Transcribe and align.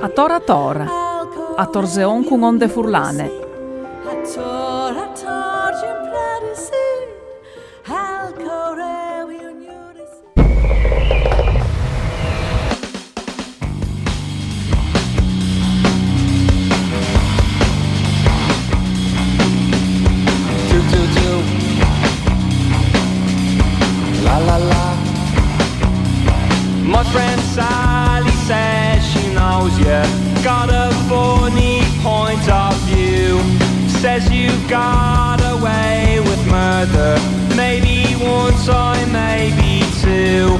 A 0.00 0.08
tora 0.08 0.40
tora. 0.40 0.86
A 1.56 1.66
torzeon 1.66 2.24
con 2.24 2.42
onde 2.42 2.68
furlane. 2.68 3.30
Friend 27.12 27.40
Sally 27.54 28.30
says 28.48 29.04
she 29.12 29.34
knows 29.34 29.78
you 29.78 30.00
got 30.42 30.68
a 30.70 30.88
funny 31.08 31.82
point 32.00 32.46
of 32.48 32.74
view. 32.88 33.38
Says 34.00 34.24
you 34.32 34.48
got 34.68 35.38
away 35.54 36.20
with 36.20 36.40
murder. 36.48 37.14
Maybe 37.54 38.16
once 38.16 38.64
time, 38.66 39.12
maybe 39.12 39.84
two. 40.00 40.56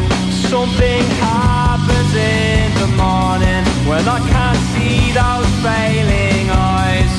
Something 0.53 1.03
happens 1.25 2.13
in 2.15 2.69
the 2.83 2.91
morning 3.01 3.65
when 3.89 4.05
I 4.07 4.21
can't 4.33 4.63
see 4.75 5.01
those 5.17 5.51
failing 5.65 6.51
eyes. 6.51 7.13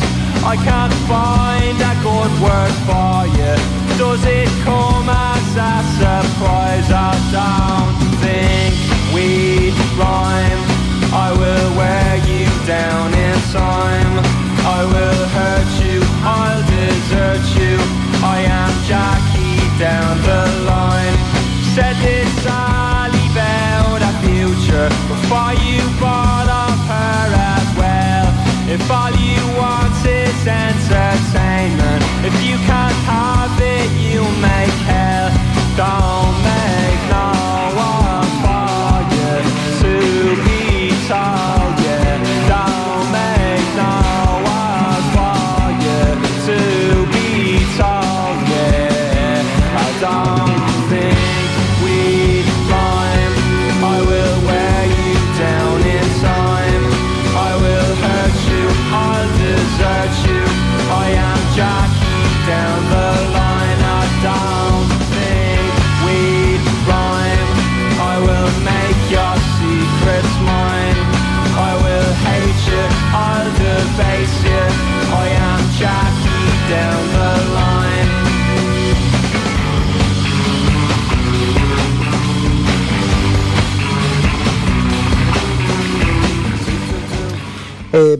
I 0.45 0.55
can't 0.69 0.95
find 1.09 1.77
a 1.91 1.95
good 2.05 2.33
word 2.45 2.73
for 2.87 3.17
you. 3.37 3.53
Does 3.97 4.23
it 4.25 4.49
come 4.63 5.09
as 5.09 5.55
a 5.57 5.73
surprise? 5.97 6.89
I 6.91 7.13
don't 7.31 8.02
I 11.13 11.29
will 11.31 11.69
wear 11.77 12.17
you 12.25 12.49
down 12.65 13.13
in 13.13 13.37
time. 13.53 14.17
I 14.65 14.81
will 14.81 15.23
hurt 15.37 15.71
you, 15.85 16.01
I'll 16.25 16.63
desert 16.65 17.45
you. 17.53 17.77
I 18.25 18.41
am 18.49 18.73
Jackie 18.89 19.61
down 19.77 20.17
the 20.25 20.43
line. 20.65 21.17
Said 21.75 21.95
this 22.01 22.29
Sally 22.41 23.25
about 23.29 24.01
a 24.01 24.13
future 24.25 24.89
before 25.05 25.53
you 25.61 25.85
bought 26.01 26.49
off 26.49 26.81
her 26.89 27.25
as 27.53 27.67
well. 27.77 28.27
If 28.65 28.89
all 28.89 29.13
you 29.13 29.41
want 29.53 29.93
is 30.05 30.47
entertainment, 30.47 31.02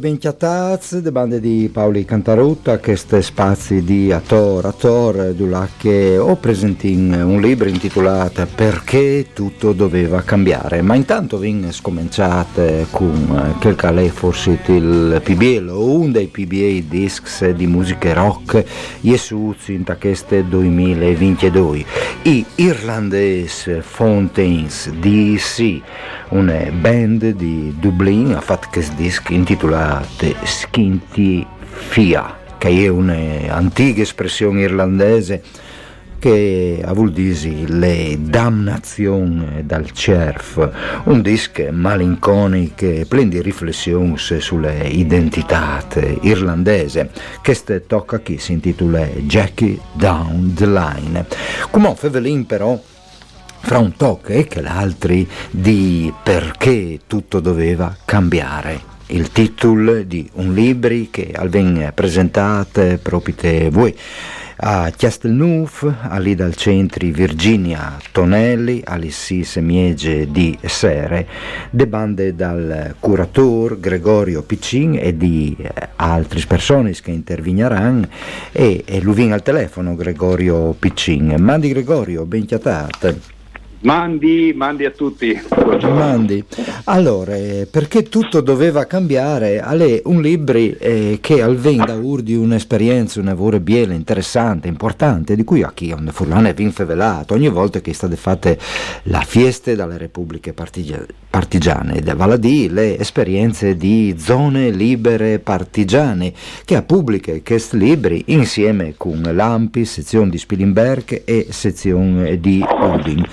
E 0.04 0.06
ben 0.08 0.18
chiataz, 0.18 0.98
de 0.98 1.12
bande 1.14 1.40
di 1.40 1.70
Paoli 1.72 2.04
Cantarutta, 2.04 2.78
queste 2.78 3.22
spazi 3.22 3.86
di 3.86 4.12
Ator, 4.12 4.66
Ator, 4.66 5.34
che 5.78 6.18
ho 6.18 6.36
presenti 6.36 6.94
un 6.94 7.40
libro 7.40 7.70
intitolato 7.70 8.46
Perché 8.54 9.28
tutto 9.32 9.72
doveva 9.72 10.22
cambiare, 10.24 10.82
ma 10.82 10.96
intanto 10.96 11.38
vin 11.38 11.72
scominciate 11.72 12.88
con 12.92 13.56
quel 13.62 13.76
che 13.76 13.88
è 13.88 14.10
forse 14.10 14.60
il 14.66 15.22
PBA, 15.24 15.74
un 15.74 16.12
dei 16.12 16.28
PBA 16.28 16.86
discs 16.86 17.50
di 17.52 17.66
musica 17.66 18.12
rock, 18.12 18.62
Jesuzzi 19.00 19.72
in 19.72 19.86
queste 19.98 20.46
2022, 20.46 21.86
i 22.24 22.46
Irlandese 22.56 23.82
Fountains 23.82 24.90
DC, 24.90 25.80
una 26.32 26.70
band 26.78 27.30
di 27.30 27.74
Dublin, 27.80 28.34
ha 28.34 28.42
fatto 28.42 28.68
questo 28.70 28.96
disc 28.98 29.30
intitolato 29.30 29.93
Skinty 30.44 31.46
Fia, 31.62 32.38
che 32.58 32.70
è 32.70 32.88
un'antica 32.88 34.02
espressione 34.02 34.62
irlandese 34.62 35.44
che 36.24 36.82
vuol 36.94 37.12
dire 37.12 37.66
le 37.66 38.18
damnazioni 38.18 39.66
dal 39.66 39.92
cerf, 39.92 41.02
un 41.04 41.22
disco 41.22 41.70
malinconico 41.72 42.88
pieno 43.10 43.30
di 43.30 43.42
riflessioni 43.42 44.18
sulle 44.18 44.88
identità 44.88 45.86
irlandese, 46.22 47.10
che 47.42 47.86
tocca 47.86 48.20
qui 48.20 48.38
si 48.38 48.54
intitola 48.54 49.06
Jackie 49.06 49.78
Down 49.92 50.54
the 50.54 50.66
Line. 50.66 51.26
Come 51.70 51.94
Fevelin 51.94 52.46
però 52.46 52.82
fra 53.60 53.80
un 53.80 53.94
tocco 53.98 54.32
e 54.32 54.48
che 54.48 54.62
l'altri 54.62 55.28
di 55.52 56.14
perché 56.24 57.02
tutto 57.06 57.42
doveva 57.42 57.94
cambiare 58.06 58.93
il 59.08 59.32
titolo 59.32 60.02
di 60.04 60.30
un 60.34 60.54
libro 60.54 60.96
che 61.12 61.32
alven 61.34 61.92
presentate 61.94 63.00
proprio 63.02 63.70
voi 63.70 63.96
a 64.66 64.92
Castelnuovo, 64.96 65.94
lì 66.20 66.36
dal 66.36 66.56
centro 66.56 67.06
Virginia 67.08 67.98
Tonelli, 68.12 68.82
all'Issi 68.86 69.44
Semiege 69.44 70.32
di 70.32 70.58
Sere, 70.66 71.28
de 71.70 71.88
bande 71.88 72.34
dal 72.36 72.96
curatore 73.00 73.80
Gregorio 73.80 74.42
Piccin 74.44 74.98
e 75.00 75.18
di 75.18 75.56
eh, 75.60 75.90
altre 75.98 76.42
persone 76.48 76.92
che 76.94 77.12
intervigneranno 77.12 78.08
e, 78.52 78.84
e 78.86 79.02
lui 79.02 79.16
viene 79.16 79.34
al 79.34 79.44
telefono 79.44 79.96
Gregorio 79.96 80.74
Piccin. 80.78 81.36
Mandi 81.40 81.70
Gregorio, 81.70 82.26
ben 82.26 82.46
chiatate. 82.46 83.42
Mandi, 83.84 84.54
mandi 84.56 84.86
a 84.86 84.92
tutti. 84.92 85.38
Mandi. 85.82 86.42
Allora, 86.86 87.36
eh, 87.36 87.68
perché 87.70 88.04
tutto 88.04 88.40
doveva 88.40 88.86
cambiare? 88.86 89.60
Ale 89.60 90.02
un 90.06 90.22
libro 90.22 90.58
eh, 90.58 91.18
che 91.20 91.42
alvenga 91.42 91.94
ur 91.94 92.22
di 92.22 92.34
un'esperienza, 92.34 93.20
un 93.20 93.26
lavoro 93.26 93.60
biele, 93.60 93.94
interessante, 93.94 94.70
importante, 94.70 95.36
di 95.36 95.44
cui 95.44 95.64
a 95.64 95.72
chi 95.74 95.92
on 95.92 96.10
furlane 96.14 96.52
è 96.52 96.54
vinfevelato 96.54 97.34
ogni 97.34 97.50
volta 97.50 97.82
che 97.82 97.94
state 97.94 98.16
fatte 98.16 98.58
la 99.04 99.22
fieste 99.22 99.76
dalle 99.76 99.98
repubbliche 99.98 100.54
partigia- 100.54 101.06
partigiane, 101.30 101.98
ed 101.98 102.14
vale 102.14 102.34
a 102.36 102.38
dire 102.38 102.74
le 102.74 103.00
esperienze 103.00 103.76
di 103.76 104.16
zone 104.18 104.70
libere 104.70 105.40
partigiane, 105.40 106.32
che 106.64 106.78
ha 106.78 106.84
pubbliche 106.84 107.42
questi 107.44 107.78
libri 107.78 108.24
insieme 108.28 108.94
con 108.96 109.22
l'AMPI, 109.22 109.84
sezione 109.84 110.30
di 110.30 110.38
Spilimberg 110.38 111.24
e 111.26 111.48
sezione 111.50 112.40
di 112.40 112.64
Odin. 112.66 113.26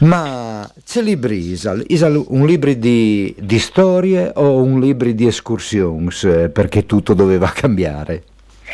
Ma 0.00 0.68
c'è 0.84 1.02
libri 1.02 1.36
Isal? 1.36 1.84
Isal 1.88 2.24
un 2.28 2.46
libro 2.46 2.72
di, 2.74 3.34
di 3.38 3.58
storie 3.58 4.32
o 4.34 4.62
un 4.62 4.80
libro 4.80 5.10
di 5.10 5.26
escursioni 5.26 6.08
perché 6.52 6.86
tutto 6.86 7.14
doveva 7.14 7.50
cambiare? 7.54 8.22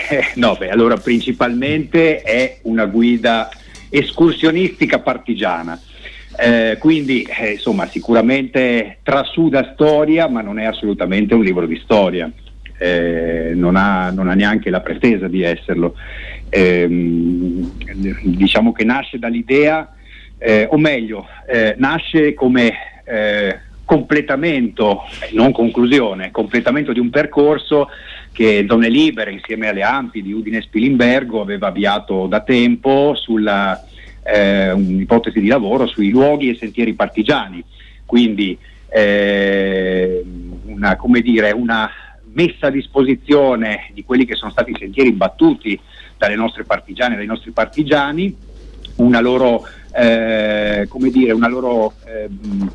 Eh, 0.08 0.32
no, 0.37 0.56
beh, 0.58 0.70
allora 0.70 0.96
principalmente 0.96 2.22
è 2.22 2.58
una 2.62 2.87
guida 2.87 3.49
escursionistica 3.88 5.00
partigiana. 5.00 5.78
Eh, 6.38 6.76
quindi 6.78 7.23
eh, 7.23 7.52
insomma 7.52 7.87
sicuramente 7.87 8.99
trasuda 9.02 9.73
storia 9.75 10.28
ma 10.28 10.40
non 10.40 10.58
è 10.58 10.64
assolutamente 10.64 11.34
un 11.34 11.43
libro 11.43 11.66
di 11.66 11.78
storia, 11.82 12.31
eh, 12.78 13.52
non, 13.55 13.76
ha, 13.76 14.11
non, 14.11 14.28
ha, 14.28 14.34
neanche 14.34 14.70
la 14.70 14.81
pretesa 14.81 15.28
di 15.28 15.43
esserlo. 15.43 15.96
Ehm, 16.49 17.70
diciamo 18.23 18.73
che 18.73 18.84
nasce 18.84 19.19
dall'idea, 19.19 19.93
eh, 20.42 20.66
o 20.70 20.78
meglio, 20.78 21.28
eh, 21.46 21.75
nasce 21.76 22.32
come 22.34 22.72
eh, 23.04 23.58
completamento, 23.84 25.02
non 25.32 25.52
conclusione, 25.52 26.31
completamento 26.31 26.92
di 26.92 26.98
un 26.98 27.10
percorso 27.10 27.88
che 28.32 28.64
Donne 28.64 28.88
Libere 28.88 29.32
insieme 29.32 29.69
alle 29.69 29.82
Ampi 29.82 30.22
di 30.22 30.32
Udine 30.32 30.62
Spilimbergo 30.62 31.40
aveva 31.40 31.66
avviato 31.69 32.26
da 32.26 32.40
tempo 32.40 33.14
sulla 33.14 33.84
eh, 34.22 34.70
un'ipotesi 34.70 35.40
di 35.40 35.48
lavoro 35.48 35.87
sui 35.87 36.10
luoghi 36.10 36.50
e 36.50 36.56
sentieri 36.56 36.94
partigiani, 36.94 37.62
quindi 38.06 38.56
eh, 38.88 40.25
una, 40.66 40.96
dire, 41.20 41.50
una, 41.52 41.90
messa 42.32 42.69
a 42.69 42.70
disposizione 42.70 43.90
di 43.92 44.04
quelli 44.04 44.25
che 44.25 44.37
sono 44.37 44.52
stati 44.52 44.70
i 44.70 44.76
sentieri 44.78 45.12
battuti 45.12 45.78
dalle 46.16 46.37
nostre 46.37 46.64
partigiane 46.64 47.14
e 47.14 47.16
dai 47.19 47.26
nostri 47.26 47.50
partigiani, 47.50 48.34
una 48.96 49.20
loro, 49.20 49.66
eh, 50.00 50.87
come 50.88 51.11
dire, 51.11 51.32
una 51.32 51.49
loro 51.49 51.94
ehm, 52.06 52.70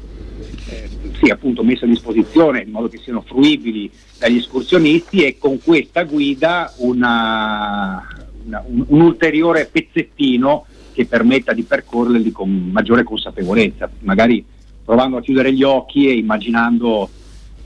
eh, 0.67 0.89
sì, 1.21 1.29
appunto, 1.29 1.63
messa 1.63 1.85
a 1.85 1.87
disposizione 1.87 2.61
in 2.61 2.71
modo 2.71 2.87
che 2.87 2.97
siano 2.97 3.21
fruibili 3.21 3.89
dagli 4.17 4.37
escursionisti 4.37 5.23
e 5.23 5.37
con 5.37 5.59
questa 5.61 6.03
guida 6.03 6.73
una, 6.77 8.05
una, 8.45 8.63
un, 8.67 8.85
un 8.87 9.01
ulteriore 9.01 9.69
pezzettino 9.71 10.65
che 10.93 11.05
permetta 11.05 11.53
di 11.53 11.63
percorrerli 11.63 12.31
con 12.31 12.69
maggiore 12.71 13.03
consapevolezza, 13.03 13.89
magari 13.99 14.43
provando 14.83 15.17
a 15.17 15.21
chiudere 15.21 15.51
gli 15.51 15.63
occhi 15.63 16.07
e 16.07 16.13
immaginando, 16.13 17.09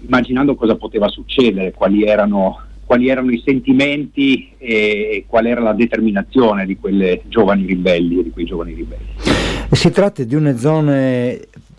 immaginando 0.02 0.56
cosa 0.56 0.76
poteva 0.76 1.08
succedere, 1.10 1.74
quali 1.74 2.04
erano, 2.04 2.60
quali 2.86 3.08
erano 3.08 3.32
i 3.32 3.42
sentimenti 3.46 4.52
e, 4.58 5.26
qual 5.28 5.46
era 5.46 5.62
la 5.62 5.74
determinazione 5.74 6.66
di 6.66 6.78
quelle 6.78 7.22
giovani 7.28 7.66
ribelli 7.66 8.20
e 8.20 8.24
di 8.24 8.32
quei 8.32 8.46
giovani 8.46 8.74
ribelli. 8.74 9.29
Si 9.72 9.92
tratta 9.92 10.24
di 10.24 10.36
una 10.36 10.58
zona 10.58 11.32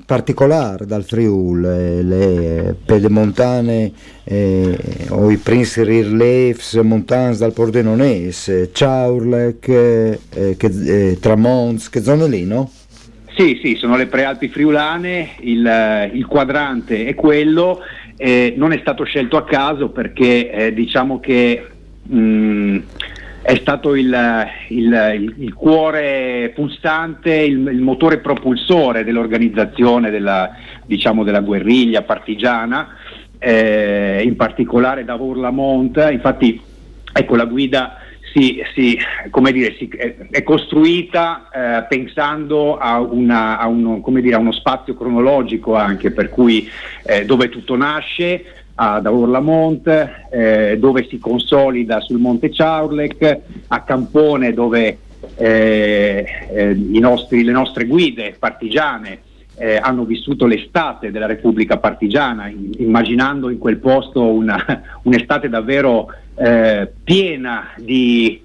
particolare 0.07 0.87
dal 0.87 1.05
Friul, 1.05 1.65
eh, 1.65 2.03
le 2.03 2.77
pedemontane 2.85 3.93
eh, 4.25 4.77
o 5.11 5.31
i 5.31 5.37
Prince 5.37 5.85
Reliefs 5.85 6.75
montans 6.75 7.39
dal 7.39 7.53
Pordenonese, 7.53 8.71
Ciaurlec, 8.73 9.69
eh, 9.69 10.57
che, 10.57 10.67
eh, 10.67 11.19
Tramons, 11.21 11.89
che 11.91 12.03
zone 12.03 12.29
lì, 12.29 12.45
no? 12.45 12.71
Sì, 13.37 13.61
sì, 13.63 13.77
sono 13.77 13.97
le 13.97 14.07
prealpi 14.07 14.49
friulane, 14.49 15.37
il, 15.41 16.11
il 16.13 16.27
quadrante 16.27 17.07
è 17.07 17.15
quello, 17.15 17.81
eh, 18.17 18.55
non 18.57 18.73
è 18.73 18.79
stato 18.81 19.05
scelto 19.05 19.37
a 19.37 19.45
caso 19.45 19.91
perché 19.91 20.51
eh, 20.51 20.73
diciamo 20.73 21.21
che 21.21 21.67
mh, 22.03 22.19
mm, 22.19 22.79
è 23.43 23.57
stato 23.57 23.95
il, 23.95 24.15
il, 24.69 25.13
il, 25.15 25.35
il 25.39 25.55
cuore 25.55 26.53
pulsante, 26.55 27.35
il, 27.35 27.81
motore 27.81 28.19
propulsore 28.19 29.03
dell'organizzazione 29.03 30.11
della, 30.11 30.55
diciamo, 30.85 31.25
della 31.25 31.41
guerriglia 31.41 32.03
partigiana, 32.03 32.97
eh, 33.39 34.23
in 34.25 34.37
particolare 34.37 35.05
da 35.05 35.17
Lamont. 35.17 36.09
Infatti, 36.11 36.61
ecco, 37.13 37.37
la 37.37 37.47
guida 37.47 37.97
si, 38.33 38.63
si, 38.75 38.99
dire, 39.53 39.75
si, 39.77 39.89
è, 40.31 40.43
costruita 40.43 41.49
eh, 41.53 41.87
pensando 41.89 42.77
a, 42.77 43.01
una, 43.01 43.59
a, 43.59 43.67
uno, 43.67 44.03
dire, 44.21 44.37
a, 44.37 44.39
uno, 44.39 44.53
spazio 44.53 44.95
cronologico 44.95 45.75
anche, 45.75 46.11
per 46.11 46.29
cui 46.29 46.69
eh, 47.05 47.25
dove 47.25 47.49
tutto 47.49 47.77
nasce, 47.77 48.60
ad 48.75 49.07
Orlamont, 49.07 49.87
eh, 50.31 50.77
dove 50.79 51.07
si 51.09 51.19
consolida 51.19 52.01
sul 52.01 52.19
Monte 52.19 52.51
Ciaurlec, 52.51 53.41
a 53.69 53.83
Campone 53.83 54.53
dove 54.53 54.99
eh, 55.37 56.25
eh, 56.53 56.75
nostri, 56.75 57.45
le 57.45 57.53
nostre 57.53 57.87
guide 57.87 58.37
partigiane 58.39 59.21
eh, 59.61 59.77
hanno 59.77 60.05
vissuto 60.05 60.47
l'estate 60.47 61.11
della 61.11 61.27
Repubblica 61.27 61.77
Partigiana, 61.77 62.49
in, 62.49 62.71
immaginando 62.79 63.51
in 63.51 63.59
quel 63.59 63.77
posto 63.77 64.23
una, 64.25 64.83
un'estate 65.05 65.51
davvero 65.51 66.09
eh, 66.35 66.91
piena 67.05 67.69
di, 67.77 68.41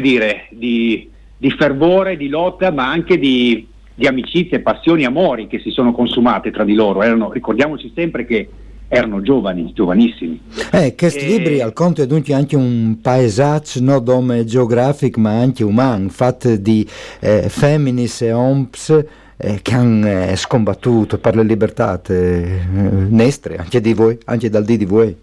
dire, 0.00 0.48
di, 0.50 1.08
di, 1.38 1.50
fervore, 1.52 2.18
di 2.18 2.28
lotta, 2.28 2.70
ma 2.70 2.90
anche 2.90 3.18
di, 3.18 3.66
di 3.94 4.06
amicizie, 4.06 4.60
passioni, 4.60 5.06
amori 5.06 5.46
che 5.46 5.60
si 5.60 5.70
sono 5.70 5.92
consumate 5.92 6.50
tra 6.50 6.64
di 6.64 6.74
loro. 6.74 7.02
Erano, 7.02 7.32
ricordiamoci 7.32 7.90
sempre 7.94 8.26
che 8.26 8.48
erano 8.92 9.22
giovani, 9.22 9.70
giovanissimi. 9.72 10.40
Eh, 10.72 10.96
questi 10.96 11.24
e... 11.24 11.28
libri 11.28 11.60
al 11.60 11.72
conto 11.72 12.02
è 12.02 12.06
dunque 12.08 12.34
anche 12.34 12.56
un 12.56 12.98
paesaggio 13.00 13.80
non 13.80 14.04
solo 14.04 14.44
geografico 14.44 15.20
ma 15.20 15.38
anche 15.38 15.62
umano, 15.62 16.08
fatto 16.08 16.56
di 16.56 16.86
eh, 17.20 17.48
femminis 17.48 18.22
e 18.22 18.32
omps 18.32 19.04
eh, 19.36 19.60
che 19.62 19.74
hanno 19.74 20.08
eh, 20.08 20.34
scombattuto 20.34 21.18
per 21.18 21.36
le 21.36 21.44
libertà 21.44 22.00
eh, 22.08 22.60
nostre, 23.08 23.56
anche 23.58 23.80
di 23.80 23.94
voi, 23.94 24.18
anche 24.24 24.50
dal 24.50 24.64
di 24.64 24.84
voi. 24.84 25.16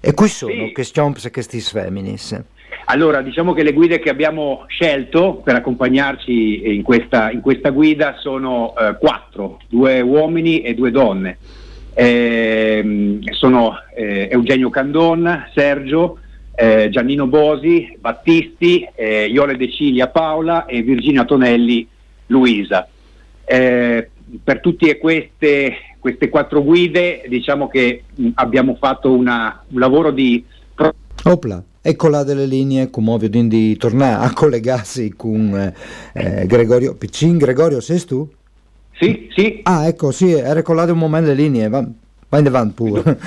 E 0.00 0.14
qui 0.14 0.28
sono 0.28 0.52
sì. 0.52 0.72
questi 0.72 1.00
omps 1.00 1.24
e 1.24 1.30
questi 1.32 1.60
femminis. 1.60 2.40
Allora, 2.84 3.20
diciamo 3.20 3.52
che 3.52 3.64
le 3.64 3.72
guide 3.72 3.98
che 3.98 4.10
abbiamo 4.10 4.64
scelto 4.68 5.40
per 5.42 5.56
accompagnarci 5.56 6.72
in 6.72 6.82
questa, 6.84 7.32
in 7.32 7.40
questa 7.40 7.70
guida 7.70 8.14
sono 8.18 8.72
quattro, 8.98 9.58
due 9.68 10.00
uomini 10.00 10.60
e 10.60 10.74
due 10.74 10.90
donne 10.90 11.36
eh, 12.00 13.18
sono 13.32 13.74
eh, 13.92 14.28
Eugenio 14.30 14.70
Candon, 14.70 15.46
Sergio, 15.52 16.18
eh, 16.54 16.90
Giannino 16.92 17.26
Bosi, 17.26 17.96
Battisti, 17.98 18.88
eh, 18.94 19.26
Iole 19.26 19.56
De 19.56 19.68
Cilia 19.68 20.06
Paola 20.06 20.64
e 20.66 20.82
Virginia 20.82 21.24
Tonelli 21.24 21.88
Luisa. 22.26 22.86
Eh, 23.44 24.10
per 24.44 24.60
tutte 24.60 24.96
queste, 24.98 25.74
queste, 25.98 26.28
quattro 26.28 26.62
guide 26.62 27.24
diciamo 27.26 27.66
che 27.66 28.04
mh, 28.14 28.28
abbiamo 28.34 28.76
fatto 28.78 29.12
una, 29.12 29.64
un 29.68 29.80
lavoro 29.80 30.12
di... 30.12 30.44
Opla. 31.24 31.60
Ecco 31.80 32.08
là 32.08 32.22
delle 32.22 32.46
linee, 32.46 32.90
come 32.90 33.10
ovvio 33.10 33.28
di 33.28 33.76
tornare 33.76 34.24
a 34.24 34.32
collegarsi 34.32 35.14
con 35.16 35.72
eh, 36.12 36.46
Gregorio 36.46 36.94
Piccin. 36.94 37.38
Gregorio, 37.38 37.80
sei 37.80 38.04
tu? 38.04 38.28
Sì, 38.98 39.28
sì. 39.34 39.60
Ah, 39.62 39.86
ecco, 39.86 40.10
sì, 40.10 40.32
era 40.32 40.62
collato 40.62 40.92
un 40.92 40.98
momento 40.98 41.28
le 41.28 41.34
linee, 41.34 41.68
va, 41.68 41.86
vai 42.28 42.46
avanti 42.46 42.74
pure. 42.74 43.18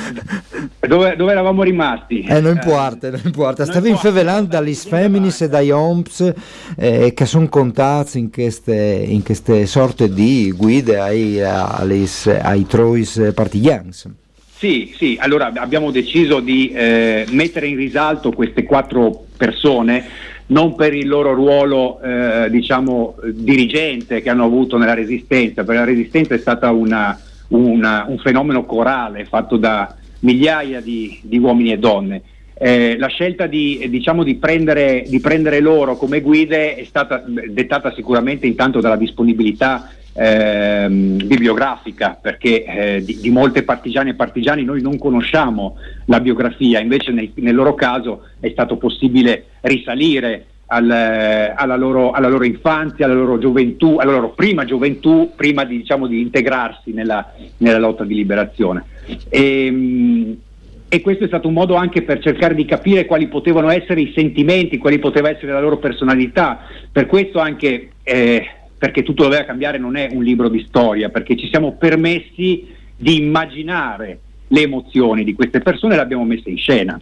Dove, 0.80 1.16
dove, 1.16 1.32
eravamo 1.32 1.64
rimasti? 1.64 2.22
Eh, 2.22 2.42
non 2.42 2.54
importa, 2.54 3.10
non 3.10 3.22
importa. 3.24 3.66
Stavi 3.66 3.90
infevelando 3.90 4.50
dagli 4.50 4.74
feminis 4.74 5.42
e 5.42 5.50
dagli 5.50 5.70
omps 5.70 6.34
eh, 6.76 7.14
che 7.14 7.26
sono 7.26 7.48
contati 7.48 8.20
in 8.20 8.32
queste, 8.32 9.06
in 9.08 9.24
queste 9.24 9.66
sorte 9.68 10.12
di 10.12 10.52
guide 10.52 11.00
ai, 11.00 11.42
ai, 11.42 12.10
ai 12.42 12.66
Trois 12.66 13.32
Partigians. 13.34 14.10
Sì, 14.58 14.94
sì, 14.96 15.18
allora 15.20 15.52
abbiamo 15.56 15.90
deciso 15.90 16.40
di 16.40 16.72
eh, 16.72 17.26
mettere 17.30 17.68
in 17.68 17.78
risalto 17.78 18.32
queste 18.32 18.64
quattro 18.64 19.26
persone 19.36 20.06
non 20.52 20.76
per 20.76 20.94
il 20.94 21.08
loro 21.08 21.34
ruolo 21.34 22.00
eh, 22.02 22.50
diciamo, 22.50 23.16
dirigente 23.34 24.22
che 24.22 24.30
hanno 24.30 24.46
avuto 24.46 24.78
nella 24.78 24.94
resistenza, 24.94 25.64
perché 25.64 25.80
la 25.80 25.86
resistenza 25.86 26.36
è 26.36 26.38
stata 26.38 26.72
una, 26.72 27.20
una, 27.50 28.06
un 28.08 28.18
fenomeno 28.20 28.66
corale 28.66 29.26
fatto 29.26 29.58
da 29.58 29.96
migliaia 30.20 30.82
di, 30.82 31.20
di 31.24 31.38
uomini 31.38 31.72
e 31.72 31.78
donne. 31.78 32.22
Eh, 32.54 32.96
la 33.00 33.08
scelta 33.08 33.48
di, 33.48 33.88
diciamo, 33.90 34.24
di, 34.24 34.36
prendere, 34.36 35.06
di, 35.08 35.20
prendere, 35.20 35.62
loro 35.62 35.96
come 35.96 36.22
guide 36.22 36.76
è 36.76 36.84
stata 36.84 37.24
dettata 37.26 37.92
sicuramente 37.94 38.46
intanto 38.46 38.80
dalla 38.80 38.98
disponibilità 38.98 39.90
eh, 40.14 40.88
bibliografica, 40.90 42.18
perché 42.20 42.64
eh, 42.64 43.04
di, 43.04 43.20
di, 43.20 43.30
molte 43.30 43.64
partigiane 43.64 44.12
e 44.12 44.14
partigiani 44.16 44.64
noi 44.64 44.82
non 44.82 44.98
conosciamo 44.98 45.78
la 46.06 46.20
biografia, 46.20 46.80
invece 46.80 47.12
nel, 47.12 47.32
nel 47.36 47.56
loro 47.56 47.76
caso 47.76 48.24
è 48.40 48.50
stato 48.50 48.78
possibile 48.78 49.46
risalire 49.62 50.46
al, 50.68 50.90
alla, 50.90 51.76
loro, 51.76 52.12
alla, 52.12 52.28
loro, 52.30 52.46
infanzia, 52.46 53.06
alla 53.06 53.14
loro 53.14 53.38
gioventù, 53.38 53.98
alla 53.98 54.12
loro 54.12 54.32
prima 54.32 54.66
gioventù, 54.66 55.32
prima 55.36 55.64
di, 55.66 55.78
diciamo, 55.78 56.08
di 56.08 56.22
integrarsi 56.22 56.92
nella, 56.92 57.34
nella, 57.58 57.80
lotta 57.80 58.04
di 58.04 58.16
liberazione. 58.16 58.84
E, 59.30 59.66
ehm, 59.66 60.38
e 60.94 61.00
questo 61.00 61.24
è 61.24 61.28
stato 61.28 61.48
un 61.48 61.54
modo 61.54 61.76
anche 61.76 62.02
per 62.02 62.20
cercare 62.20 62.54
di 62.54 62.66
capire 62.66 63.06
quali 63.06 63.30
potevano 63.30 63.70
essere 63.70 64.02
i 64.02 64.12
sentimenti, 64.14 64.78
quali 64.78 65.00
poteva 65.00 65.30
essere 65.30 65.54
la 65.54 65.62
loro 65.62 65.78
personalità. 65.78 66.68
Per 66.92 67.06
questo 67.06 67.40
anche 67.40 67.92
eh, 68.04 68.46
perché 68.82 69.04
tutto 69.04 69.22
doveva 69.22 69.44
cambiare 69.44 69.78
non 69.78 69.96
è 69.96 70.10
un 70.12 70.24
libro 70.24 70.50
di 70.50 70.66
storia, 70.68 71.10
perché 71.10 71.38
ci 71.38 71.48
siamo 71.50 71.74
permessi 71.74 72.68
di 72.98 73.18
immaginare 73.18 74.20
le 74.48 74.62
emozioni 74.62 75.24
di 75.24 75.36
queste 75.36 75.60
persone 75.60 75.94
e 75.94 75.98
le 75.98 76.02
abbiamo 76.02 76.26
messe 76.26 76.50
in 76.50 76.58
scena. 76.58 77.00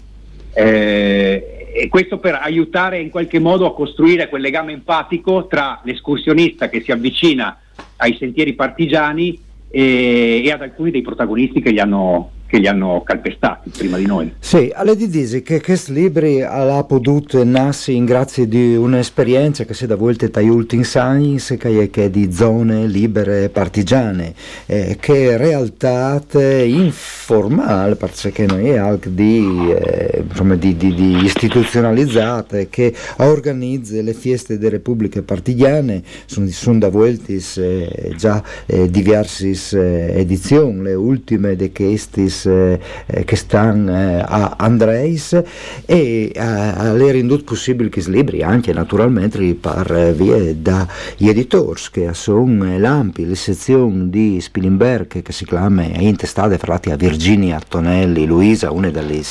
Eh, 0.53 1.69
e 1.73 1.87
questo 1.87 2.17
per 2.17 2.37
aiutare 2.41 2.99
in 2.99 3.09
qualche 3.09 3.39
modo 3.39 3.65
a 3.65 3.73
costruire 3.73 4.27
quel 4.27 4.41
legame 4.41 4.73
empatico 4.73 5.47
tra 5.47 5.79
l'escursionista 5.85 6.67
che 6.67 6.81
si 6.81 6.91
avvicina 6.91 7.57
ai 7.95 8.17
sentieri 8.19 8.55
partigiani 8.55 9.39
e, 9.69 10.41
e 10.43 10.51
ad 10.51 10.61
alcuni 10.61 10.91
dei 10.91 11.01
protagonisti 11.01 11.61
che 11.61 11.71
li 11.71 11.79
hanno 11.79 12.31
che 12.49 12.57
li 12.57 12.67
hanno 12.67 13.03
calpestati 13.05 13.69
prima 13.69 13.97
di 13.97 14.07
noi. 14.07 14.33
Sì, 14.39 14.71
alle 14.73 14.95
di 14.95 15.07
dici 15.07 15.43
che 15.43 15.61
questi 15.61 15.93
libri 15.93 16.41
hanno 16.41 16.83
potuto 16.83 17.43
nascere 17.43 17.95
in 17.95 18.05
grazie 18.05 18.47
di 18.47 18.75
un'esperienza 18.75 19.65
che 19.65 19.75
si 19.75 19.83
è 19.83 19.87
da 19.87 19.95
volte 19.95 20.31
tra 20.31 20.41
ultimi 20.41 20.83
anni, 20.95 21.37
che 21.37 21.89
è 21.91 22.09
di 22.09 22.33
zone 22.33 22.87
libere 22.87 23.49
partigiane, 23.49 24.33
eh, 24.65 24.97
che 24.99 25.31
in 25.31 25.37
realtà 25.37 26.23
informale, 26.33 27.95
perché 27.95 28.47
non 28.47 28.65
è 28.65 28.77
anche 28.77 29.13
di, 29.13 29.71
eh, 29.71 30.23
di, 30.57 30.75
di, 30.75 30.93
di, 30.95 31.23
istituzionalizzate, 31.23 32.67
che 32.69 32.95
organizza 33.17 34.01
le 34.01 34.13
feste 34.13 34.57
delle 34.57 34.71
repubbliche 34.71 35.21
partigiane, 35.21 36.01
sono, 36.25 36.47
sono 36.47 36.79
da 36.79 36.89
volte 36.89 37.39
eh, 37.57 38.13
già 38.17 38.43
eh, 38.65 38.89
diverse 38.89 39.49
eh, 39.49 40.19
edizioni, 40.19 40.81
le 40.81 40.93
ultime 40.95 41.55
di 41.55 41.71
questi 41.71 42.27
eh, 42.45 42.79
eh, 43.05 43.23
che 43.23 43.35
stanno 43.35 43.91
eh, 43.91 44.23
a 44.25 44.55
Andreis 44.57 45.41
e 45.85 46.31
a, 46.35 46.93
le 46.93 47.11
rendut 47.11 47.43
possibile 47.43 47.89
che 47.89 48.03
libri 48.07 48.41
anche 48.41 48.73
naturalmente 48.73 49.37
per 49.55 50.13
via 50.15 50.53
dagli 50.53 51.27
editori 51.27 51.81
che 51.91 52.13
sono 52.13 52.77
l'AMPI, 52.77 53.27
le 53.27 53.35
sezioni 53.35 54.09
di 54.09 54.39
Spilimberg 54.41 55.21
che 55.21 55.31
si 55.31 55.45
chiama 55.45 55.83
intestate 55.83 56.57
frati 56.57 56.91
a 56.91 56.95
Virginia 56.95 57.59
Tonelli, 57.65 58.25
Luisa, 58.25 58.71
una 58.71 58.89
delle 58.89 59.21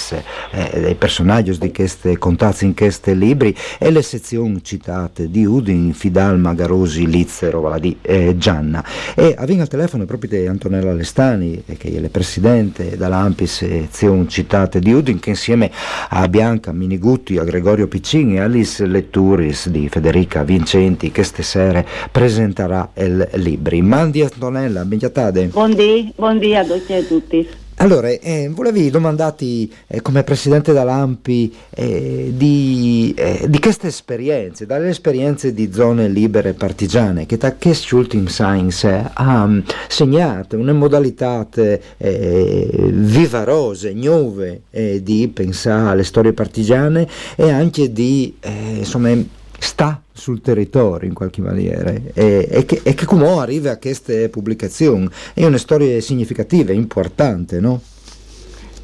eh, 0.51 0.97
personaggi 0.99 1.57
di 1.59 1.73
queste 1.73 2.19
contatti 2.19 2.65
in 2.65 2.75
questi 2.75 3.17
libri 3.17 3.55
e 3.79 3.91
le 3.91 4.03
sezioni 4.03 4.63
citate 4.63 5.31
di 5.31 5.45
Udin, 5.45 5.93
Fidal, 5.93 6.39
Magarosi, 6.39 7.07
Lizzero, 7.07 7.77
di 7.79 7.97
eh, 8.03 8.37
Gianna. 8.37 8.85
E 9.15 9.35
avviene 9.37 9.63
al 9.63 9.69
telefono 9.69 10.05
proprio 10.05 10.31
di 10.31 10.47
Antonella 10.47 10.93
Lestani 10.93 11.63
che 11.65 11.95
è 11.95 12.01
la 12.01 12.09
presidente 12.09 12.97
dall'Ampis 12.99 13.89
Zion 13.91 14.29
Citate 14.29 14.81
di 14.81 14.93
Udin 14.93 15.19
che 15.19 15.31
insieme 15.31 15.71
a 16.11 16.29
Bianca 16.29 16.73
Minigutti, 16.73 17.39
a 17.39 17.45
Gregorio 17.45 17.89
Piccini 17.89 18.35
e 18.37 18.41
Alice 18.41 18.85
Letturis 18.85 19.69
di 19.71 19.89
Federica 19.89 20.43
Vincenti 20.43 21.11
che 21.11 21.23
stasera 21.23 21.83
presenterà 22.11 22.91
il 22.97 23.27
libri. 23.35 23.81
Mandi 23.81 24.23
Antonella, 24.23 24.85
benchiatade. 24.85 25.47
Buondì, 25.47 26.13
buondì 26.15 26.55
a 26.55 26.65
tutti. 26.65 27.67
Allora, 27.81 28.09
eh, 28.09 28.51
volevi 28.53 28.91
domandati 28.91 29.73
eh, 29.87 30.03
come 30.03 30.25
presidente 30.25 30.73
dell'AMPI 30.73 31.55
eh, 31.71 32.33
di, 32.35 33.15
eh, 33.17 33.47
di, 33.49 33.61
queste 33.61 33.87
esperienze, 33.87 34.67
dalle 34.67 34.89
esperienze 34.89 35.55
di 35.55 35.73
zone 35.73 36.09
libere 36.09 36.55
partigiane, 36.55 37.25
che 37.25 37.37
da 37.37 37.55
questi 37.55 37.95
ultimi 37.95 38.29
science 38.29 39.11
ha 39.13 39.45
um, 39.45 39.63
segnato 39.87 40.57
una 40.57 40.73
modalità 40.73 41.47
eh, 41.55 42.71
vivarose, 42.91 43.93
nuove 43.93 44.63
eh, 44.71 45.01
di 45.01 45.29
pensare 45.29 45.91
alle 45.91 46.05
storie 46.05 46.33
partigiane 46.33 47.07
e 47.37 47.49
anche 47.49 47.93
di 47.93 48.35
insomma, 48.77 49.15
sta 49.59 50.01
sul 50.13 50.41
territorio 50.41 51.09
in 51.09 51.15
qualche 51.15 51.41
maniera 51.41 51.91
e, 51.91 52.49
e, 52.51 52.65
che, 52.65 52.81
e 52.83 52.95
che 52.95 53.05
come 53.05 53.27
arriva 53.29 53.73
a 53.73 53.79
queste 53.79 54.29
pubblicazioni 54.29 55.09
è 55.35 55.45
una 55.45 55.59
storia 55.59 56.01
significativa, 56.01 56.73
importante, 56.73 57.61
no? 57.61 57.81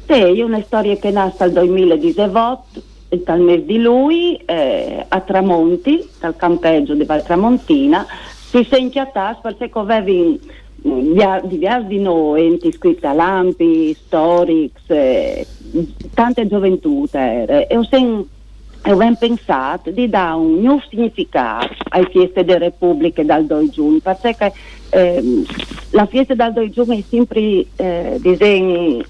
Sì, 0.05 0.13
è 0.13 0.41
una 0.43 0.61
storia 0.61 0.95
che 0.97 1.09
nasce 1.11 1.49
dal 1.49 1.51
2018 1.51 2.93
dal 3.23 3.39
mese 3.39 3.65
di 3.65 3.79
lui 3.79 4.35
eh, 4.45 5.05
a 5.07 5.19
Tramonti, 5.21 6.07
dal 6.19 6.35
campeggio 6.35 6.95
di 6.95 7.05
Valtramontina, 7.05 8.05
si 8.49 8.65
sente 8.69 8.99
a 8.99 9.05
tas 9.05 9.37
perché 9.41 9.69
avevi 9.73 10.39
diversi 10.81 11.87
di 11.87 11.99
noi, 11.99 12.45
enti 12.45 12.67
iscritti 12.67 13.05
a 13.05 13.13
Lampi, 13.13 13.93
Storix, 13.93 14.71
eh, 14.87 15.45
tante 16.13 16.47
gioventù 16.47 17.07
e 17.11 17.67
ho 17.71 17.83
sempre 17.83 18.25
ho 18.87 18.95
ben 18.95 19.15
pensato 19.15 19.89
di 19.89 20.07
dare 20.07 20.35
un 20.35 20.61
nuovo 20.61 20.83
significato 20.89 21.73
alle 21.89 22.09
feste 22.11 22.45
delle 22.45 22.59
repubbliche 22.59 23.25
dal 23.25 23.45
2 23.45 23.69
giugno, 23.69 23.99
perché 23.99 24.53
eh, 24.89 25.43
la 25.91 26.05
festa 26.05 26.35
dal 26.35 26.53
2 26.53 26.69
giugno 26.69 26.93
è 26.93 27.03
sempre 27.09 27.65
eh, 27.75 28.17
disegno 28.19 29.03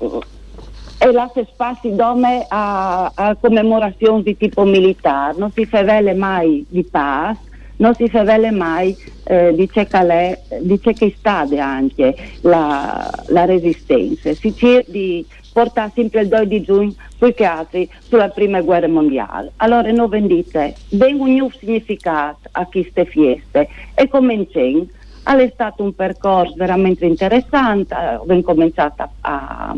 e 0.97 1.11
lascia 1.11 1.45
spazio 1.51 1.91
dove 1.91 2.45
a, 2.47 3.11
a 3.13 3.35
commemorazioni 3.35 4.23
di 4.23 4.37
tipo 4.37 4.63
militare, 4.63 5.37
non 5.37 5.51
si 5.51 5.65
fa 5.65 5.83
mai 6.13 6.65
di 6.69 6.83
pace, 6.83 7.39
non 7.77 7.93
si 7.95 8.07
fa 8.07 8.23
mai 8.51 8.95
eh, 9.25 9.53
di 9.53 9.69
ciò 9.71 9.83
che, 9.83 10.39
di 10.61 10.79
ciò 10.81 10.91
che 10.93 11.13
sta 11.17 11.45
anche 11.59 12.15
la, 12.41 13.11
la 13.27 13.45
resistenza, 13.45 14.33
si 14.33 14.55
cerca 14.55 14.89
di 14.89 15.25
porta 15.55 15.89
sempre 15.95 16.23
il 16.23 16.27
2 16.27 16.47
di 16.47 16.61
giugno 16.61 16.93
sui 17.17 17.33
teatri 17.33 17.89
sulla 18.01 18.27
prima 18.27 18.59
guerra 18.59 18.89
mondiale. 18.89 19.53
Allora 19.55 19.89
noi 19.89 20.09
vendite, 20.09 20.75
vengo 20.89 21.23
un 21.23 21.35
nuovo 21.35 21.55
significato 21.57 22.49
a 22.51 22.65
queste 22.65 23.05
feste 23.05 23.69
e 23.93 24.09
cominciamo. 24.09 24.85
È 25.23 25.51
stato 25.53 25.81
un 25.81 25.95
percorso 25.95 26.55
veramente 26.57 27.05
interessante, 27.05 27.95
ho 27.95 28.41
cominciato 28.43 29.09
a, 29.21 29.73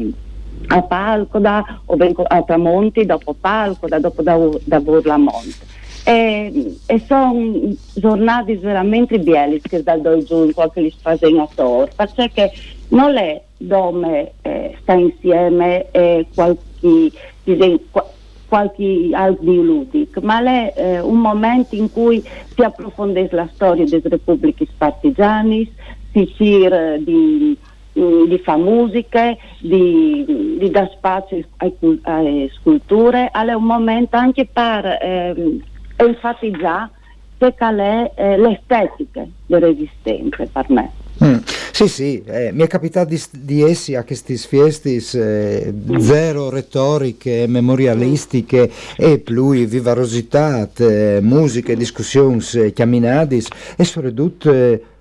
a 0.67 0.81
Palco, 0.81 1.38
da, 1.38 1.63
a 1.86 2.41
Tramonti, 2.41 3.05
dopo 3.05 3.36
Palco, 3.39 3.88
da, 3.88 4.00
dopo 4.00 4.24
da, 4.24 4.36
da 4.63 4.79
Burlamonte. 4.79 5.75
E, 6.03 6.75
e 6.86 7.00
sono 7.05 7.75
giornate 7.93 8.57
veramente 8.57 9.19
belle 9.19 9.60
che 9.62 9.84
dal 9.84 10.01
2 10.01 10.24
giugno 10.24 10.51
qualche 10.53 10.81
li 10.81 10.93
facciano 11.00 11.48
perché 11.96 12.51
non 12.89 13.17
è 13.17 13.41
dove 13.58 14.34
eh, 14.41 14.77
sta 14.82 14.94
insieme 14.94 15.89
eh, 15.91 16.27
qualche, 16.34 17.12
disegno, 17.44 17.79
qualche 18.48 19.10
altro 19.12 19.51
ludico, 19.51 20.22
ma 20.22 20.41
è 20.41 20.74
eh, 20.75 21.00
un 21.01 21.20
momento 21.20 21.75
in 21.75 21.91
cui 21.91 22.24
si 22.56 22.62
approfondisce 22.62 23.36
la 23.36 23.50
storia 23.53 23.86
delle 23.86 24.01
repubbliche 24.03 24.67
partigiane, 24.77 25.70
si 26.12 26.34
cerca 26.38 26.98
di, 26.98 27.58
di 27.91 28.41
fare 28.44 28.62
musica, 28.62 29.36
di, 29.60 30.56
di 30.60 30.70
dare 30.70 30.91
spazio 30.96 31.44
alle 32.03 32.50
sculture, 32.53 33.29
è 33.32 33.53
un 33.53 33.63
momento 33.63 34.15
anche 34.15 34.48
per 34.51 34.98
ehm, 35.01 35.62
enfatizzare 35.96 36.91
che 37.38 37.53
è 37.56 38.12
eh, 38.15 38.38
l'estetica 38.38 39.25
della 39.46 39.67
resistenza 39.67 40.46
per 40.51 40.65
me. 40.70 40.91
Sì, 41.77 41.88
sì, 41.88 42.24
eh, 42.25 42.51
mi 42.53 42.63
è 42.63 42.67
capitato 42.67 43.10
di, 43.10 43.22
di 43.29 43.62
essi 43.62 43.93
a 43.93 44.03
questi 44.03 44.36
fiesti 44.36 44.96
eh, 45.13 45.72
zero 46.00 46.50
retoriche 46.50 47.46
memorialistiche 47.48 48.67
e 48.96 49.19
più 49.19 49.53
vivarosità, 49.53 50.67
eh, 50.75 51.19
musiche, 51.22 51.75
discussioni, 51.75 52.43
eh, 52.55 52.74
chiaminadis 52.74 53.50
e 53.75 53.84
soprattutto 53.84 54.51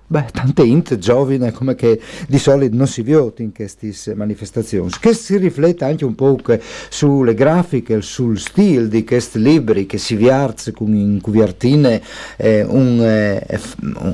Beh, 0.09 0.27
tante 0.31 0.63
int 0.63 0.97
giovane 0.97 1.51
come 1.51 1.75
che 1.75 1.99
di 2.29 2.37
solito 2.37 2.77
non 2.77 2.87
si 2.87 3.01
vede 3.01 3.43
in 3.43 3.51
queste 3.51 4.15
manifestazioni, 4.15 4.89
che 5.01 5.13
si 5.13 5.35
riflette 5.35 5.83
anche 5.83 6.05
un 6.05 6.15
po' 6.15 6.39
sulle 6.87 7.33
grafiche, 7.33 8.01
sul 8.01 8.39
stile 8.39 8.87
di 8.87 9.03
questi 9.03 9.41
libri 9.41 9.85
che 9.85 9.97
si 9.97 10.15
viarze 10.15 10.71
con 10.71 10.95
in 10.95 11.19
cuvertine 11.19 12.01
eh, 12.37 12.63
un, 12.63 13.01
eh, 13.01 13.59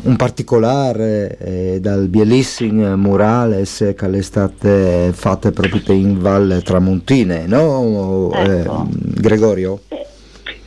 un, 0.01 0.15
particolare 0.15 1.37
eh, 1.37 1.77
dal 1.79 2.07
bellissimo 2.07 2.97
murales 2.97 3.93
che 3.95 4.09
è 4.09 4.21
stato 4.23 5.11
fatto 5.11 5.51
proprio 5.51 5.93
in 5.93 6.19
Val 6.19 6.61
Tramontine, 6.63 7.45
no 7.45 8.31
ecco. 8.33 8.87
Gregorio? 8.89 9.81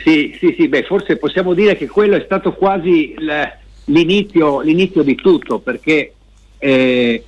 Sì, 0.04 0.36
sì, 0.38 0.54
sì, 0.56 0.68
beh, 0.68 0.84
forse 0.84 1.16
possiamo 1.16 1.52
dire 1.52 1.76
che 1.76 1.88
quello 1.88 2.14
è 2.14 2.22
stato 2.24 2.52
quasi... 2.54 3.14
Il 3.18 3.64
l'inizio, 3.86 4.60
l'inizio 4.60 5.02
di 5.02 5.14
tutto, 5.14 5.58
perché 5.58 6.14
eh, 6.58 7.24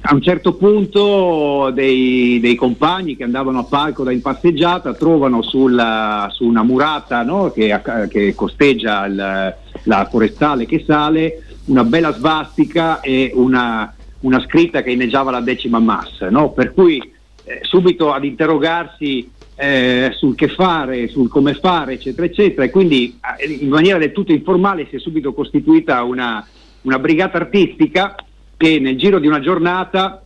a 0.00 0.14
un 0.14 0.22
certo 0.22 0.54
punto 0.54 1.70
dei, 1.72 2.38
dei, 2.40 2.54
compagni 2.54 3.16
che 3.16 3.24
andavano 3.24 3.58
a 3.58 3.64
palco 3.64 4.04
da 4.04 4.12
in 4.12 4.22
passeggiata 4.22 4.94
trovano 4.94 5.42
sulla, 5.42 6.28
su 6.32 6.44
una 6.44 6.62
murata 6.62 7.22
no, 7.22 7.50
che, 7.50 7.78
che, 8.08 8.34
costeggia 8.34 9.04
il, 9.06 9.54
la 9.82 10.08
forestale 10.10 10.66
che 10.66 10.82
sale 10.86 11.42
una 11.66 11.84
bella 11.84 12.12
svastica 12.12 13.00
e 13.00 13.30
una, 13.34 13.94
una 14.20 14.40
scritta 14.40 14.82
che 14.82 14.92
inneggiava 14.92 15.30
la 15.30 15.40
decima 15.40 15.78
massa, 15.78 16.30
no? 16.30 16.52
per 16.52 16.72
cui 16.72 16.98
eh, 17.44 17.60
subito 17.62 18.12
ad 18.12 18.24
interrogarsi 18.24 19.30
eh, 19.60 20.12
sul 20.14 20.36
che 20.36 20.48
fare, 20.48 21.08
sul 21.08 21.28
come 21.28 21.54
fare, 21.54 21.94
eccetera, 21.94 22.26
eccetera, 22.26 22.64
e 22.64 22.70
quindi 22.70 23.18
eh, 23.38 23.50
in 23.50 23.68
maniera 23.68 23.98
del 23.98 24.12
tutto 24.12 24.30
informale 24.30 24.86
si 24.88 24.96
è 24.96 24.98
subito 25.00 25.34
costituita 25.34 26.04
una, 26.04 26.46
una 26.82 26.98
brigata 27.00 27.38
artistica 27.38 28.14
che 28.56 28.78
nel 28.78 28.96
giro 28.96 29.18
di 29.18 29.26
una 29.26 29.40
giornata 29.40 30.22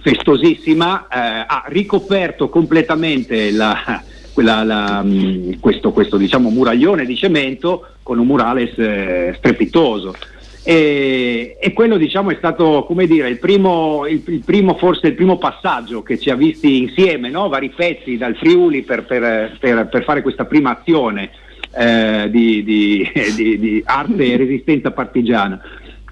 festosissima 0.00 1.08
eh, 1.08 1.44
ha 1.46 1.64
ricoperto 1.66 2.48
completamente 2.48 3.50
la, 3.50 4.02
quella, 4.32 4.62
la, 4.62 5.02
mm, 5.02 5.54
questo, 5.58 5.90
questo 5.90 6.16
diciamo, 6.16 6.48
muraglione 6.50 7.04
di 7.04 7.16
cemento 7.16 7.86
con 8.04 8.20
un 8.20 8.26
murales 8.26 8.78
eh, 8.78 9.34
strepitoso. 9.36 10.14
E, 10.62 11.56
e, 11.58 11.72
quello 11.72 11.96
diciamo 11.96 12.30
è 12.30 12.36
stato 12.36 12.86
dire 13.06 13.30
il 13.30 13.38
primo, 13.38 14.06
il, 14.06 14.22
il 14.26 14.42
primo, 14.44 14.74
forse 14.74 15.06
il 15.06 15.14
primo 15.14 15.38
passaggio 15.38 16.02
che 16.02 16.18
ci 16.18 16.28
ha 16.28 16.34
visti 16.34 16.82
insieme, 16.82 17.30
no? 17.30 17.48
vari 17.48 17.70
pezzi 17.70 18.18
dal 18.18 18.36
Friuli 18.36 18.82
per, 18.82 19.04
per, 19.04 19.56
per, 19.58 19.88
per 19.88 20.04
fare 20.04 20.20
questa 20.20 20.44
prima 20.44 20.78
azione 20.78 21.30
eh, 21.74 22.28
di, 22.30 22.62
di, 22.62 23.10
di, 23.36 23.58
di, 23.58 23.82
arte 23.84 24.32
e 24.32 24.36
resistenza 24.36 24.90
partigiana. 24.90 25.60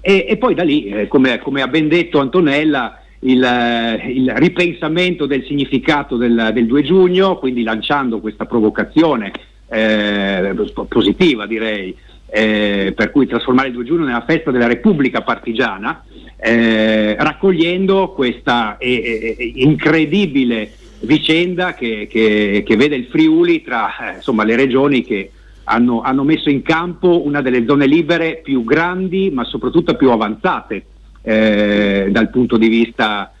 E, 0.01 0.25
e 0.27 0.37
poi 0.37 0.55
da 0.55 0.63
lì, 0.63 0.85
eh, 0.85 1.07
come, 1.07 1.39
come, 1.39 1.61
ha 1.61 1.67
ben 1.67 1.87
detto 1.87 2.19
Antonella, 2.19 3.01
il, 3.19 4.01
il 4.07 4.31
ripensamento 4.35 5.25
del 5.25 5.43
significato 5.45 6.15
del, 6.15 6.51
del, 6.53 6.65
2 6.65 6.83
giugno, 6.83 7.37
quindi 7.37 7.63
lanciando 7.63 8.19
questa 8.19 8.45
provocazione 8.45 9.31
eh, 9.67 10.55
positiva 10.87 11.45
direi, 11.45 11.95
eh, 12.31 12.93
per 12.95 13.11
cui 13.11 13.27
trasformare 13.27 13.69
il 13.69 13.73
2 13.73 13.83
giugno 13.83 14.05
nella 14.05 14.23
festa 14.25 14.51
della 14.51 14.67
Repubblica 14.67 15.21
Partigiana, 15.21 16.03
eh, 16.37 17.15
raccogliendo 17.17 18.09
questa 18.09 18.77
eh, 18.77 19.35
eh, 19.37 19.51
incredibile 19.55 20.71
vicenda 21.01 21.73
che, 21.73 22.07
che, 22.09 22.63
che, 22.65 22.75
vede 22.75 22.95
il 22.95 23.05
Friuli 23.05 23.61
tra 23.61 24.13
insomma, 24.15 24.43
le 24.43 24.55
regioni 24.55 25.03
che 25.03 25.31
hanno, 25.65 26.01
hanno, 26.01 26.23
messo 26.23 26.49
in 26.49 26.61
campo 26.61 27.25
una 27.25 27.41
delle 27.41 27.65
zone 27.65 27.85
libere 27.87 28.41
più 28.43 28.63
grandi 28.63 29.29
ma 29.31 29.43
soprattutto 29.43 29.95
più 29.95 30.11
avanzate 30.11 30.85
dal 31.21 32.29
punto 32.31 32.57
di 32.57 32.67
vista 32.69 33.31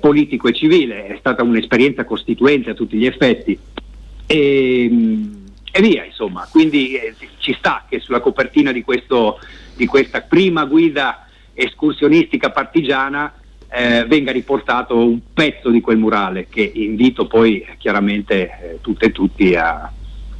politico 0.00 0.48
e 0.48 0.52
civile. 0.54 1.06
È 1.06 1.16
stata 1.18 1.42
un'esperienza 1.42 2.04
costituente 2.04 2.70
a 2.70 2.74
tutti 2.74 2.96
gli 2.96 3.04
effetti. 3.04 3.58
E, 4.24 4.90
e 5.76 5.82
via, 5.82 6.04
insomma. 6.04 6.48
Quindi 6.50 6.94
eh, 6.94 7.14
ci 7.38 7.54
sta 7.58 7.84
che 7.88 8.00
sulla 8.00 8.20
copertina 8.20 8.72
di, 8.72 8.82
questo, 8.82 9.38
di 9.74 9.86
questa 9.86 10.22
prima 10.22 10.64
guida 10.64 11.26
escursionistica 11.52 12.50
partigiana 12.50 13.32
eh, 13.68 14.04
venga 14.06 14.32
riportato 14.32 14.96
un 14.96 15.20
pezzo 15.34 15.70
di 15.70 15.80
quel 15.80 15.98
murale 15.98 16.46
che 16.48 16.62
invito 16.62 17.26
poi 17.26 17.66
chiaramente 17.78 18.34
eh, 18.42 18.78
tutte 18.80 19.06
e 19.06 19.12
tutti 19.12 19.54
a, 19.54 19.90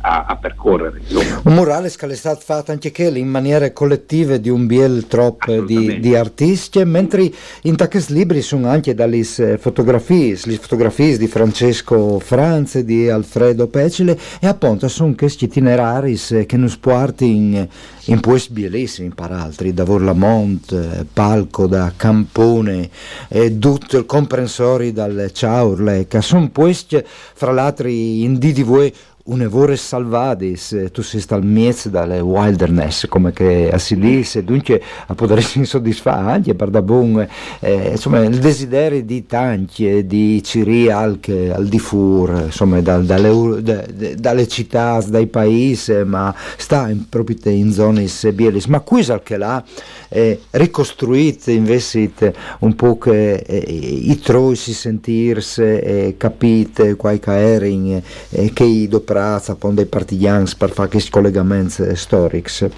a, 0.07 0.25
a 0.27 0.37
percorrere. 0.37 1.01
Insomma. 1.01 1.41
Un 1.45 1.55
murale 1.55 1.91
che 1.91 2.07
è 2.07 2.15
stato 2.15 2.41
fatto 2.41 2.71
anche 2.71 2.93
quello 2.93 3.19
in 3.19 3.29
maniera 3.29 3.73
collettiva 3.73 4.37
di 4.37 4.49
un 4.49 4.67
biel 4.67 5.07
troppo 5.09 5.61
di, 5.63 5.99
di, 5.99 6.15
artisti, 6.15 6.85
mentre 6.85 7.31
in 7.63 7.77
questi 7.77 8.13
libri 8.13 8.41
sono 8.41 8.69
anche 8.69 8.95
dalle 8.95 9.25
fotografie, 9.25 10.39
le 10.45 10.59
fotografie 10.59 11.19
di 11.19 11.27
Francesco 11.27 12.21
Franz, 12.21 12.79
di 12.79 13.09
Alfredo 13.09 13.67
Pecile 13.67 14.17
e 14.41 14.47
appunto 14.47 14.87
sono 14.89 15.15
questi 15.17 15.47
itinerari 15.47 16.17
che 16.17 16.47
ci 16.47 16.79
portano 16.79 17.31
in, 17.31 17.69
in 18.05 18.21
posti 18.21 18.53
bellissimi, 18.53 19.13
per 19.13 19.33
altri, 19.33 19.75
da 19.75 19.85
Vorlamont, 19.85 21.05
Palco, 21.13 21.67
da 21.67 21.93
Campone, 21.97 22.89
e 23.29 23.59
tutto 23.59 23.99
il 23.99 24.07
comprensori 24.07 24.93
dal 24.93 25.31
Ciaurle, 25.33 26.07
che 26.07 26.23
sono 26.23 26.49
posti 26.51 27.03
fra 27.05 27.53
l'altro 27.53 27.89
in 27.89 28.39
DDV 28.39 28.93
un'evore 29.27 29.77
salvadis, 29.77 30.73
eh, 30.73 30.91
tu 30.91 31.03
sei 31.03 31.23
al 31.29 31.45
mezzo 31.45 31.89
dalle 31.89 32.21
wilderness, 32.21 33.07
come 33.07 33.33
che 33.33 33.73
si 33.77 33.97
dice, 33.97 34.45
dunque 34.45 34.83
a 35.07 35.15
potersi 35.15 35.59
insoddisfare 35.61 36.31
anche 36.31 36.55
per 36.55 36.71
da 36.71 36.83
buon, 36.83 37.27
eh, 37.61 37.91
insomma, 37.91 38.23
il 38.25 38.39
desiderio 38.39 39.03
di 39.03 39.27
tanti, 39.27 40.07
di 40.07 40.43
Ciri 40.43 40.91
al, 40.91 41.19
al 41.53 41.67
di 41.67 41.79
fur, 41.79 42.43
insomma, 42.47 42.81
da, 42.81 42.99
dalle, 42.99 43.63
da, 43.63 43.85
dalle, 44.17 44.47
città, 44.47 45.03
dai 45.07 45.27
paesi, 45.27 46.05
ma 46.05 46.35
sta 46.57 46.89
in, 46.89 47.09
proprio 47.09 47.37
in 47.45 47.73
zone 47.73 48.07
bielis, 48.33 48.67
ma 48.67 48.81
qui 48.81 49.05
al 49.09 49.23
che 49.23 49.37
là, 49.37 49.63
eh, 50.09 50.41
ricostruite 50.51 51.53
invece 51.53 52.35
un 52.61 52.75
po' 52.75 52.99
che 52.99 53.35
eh, 53.35 53.59
i 53.59 54.19
troi 54.21 54.57
si 54.57 54.75
sentirsi, 54.75 55.63
eh, 55.63 56.15
capite, 56.17 56.97
qualche 56.97 57.31
ering, 57.33 58.03
eh, 58.31 58.53
che 58.53 58.65
i 58.65 58.89
dopo 58.89 59.05
praza 59.05 59.55
con 59.55 59.75
dei 59.75 59.87
partigiani 59.87 60.49
per 60.57 60.71
fare 60.71 60.89
questi 60.89 61.11
collegamenti 61.11 61.95
storici. 61.95 62.71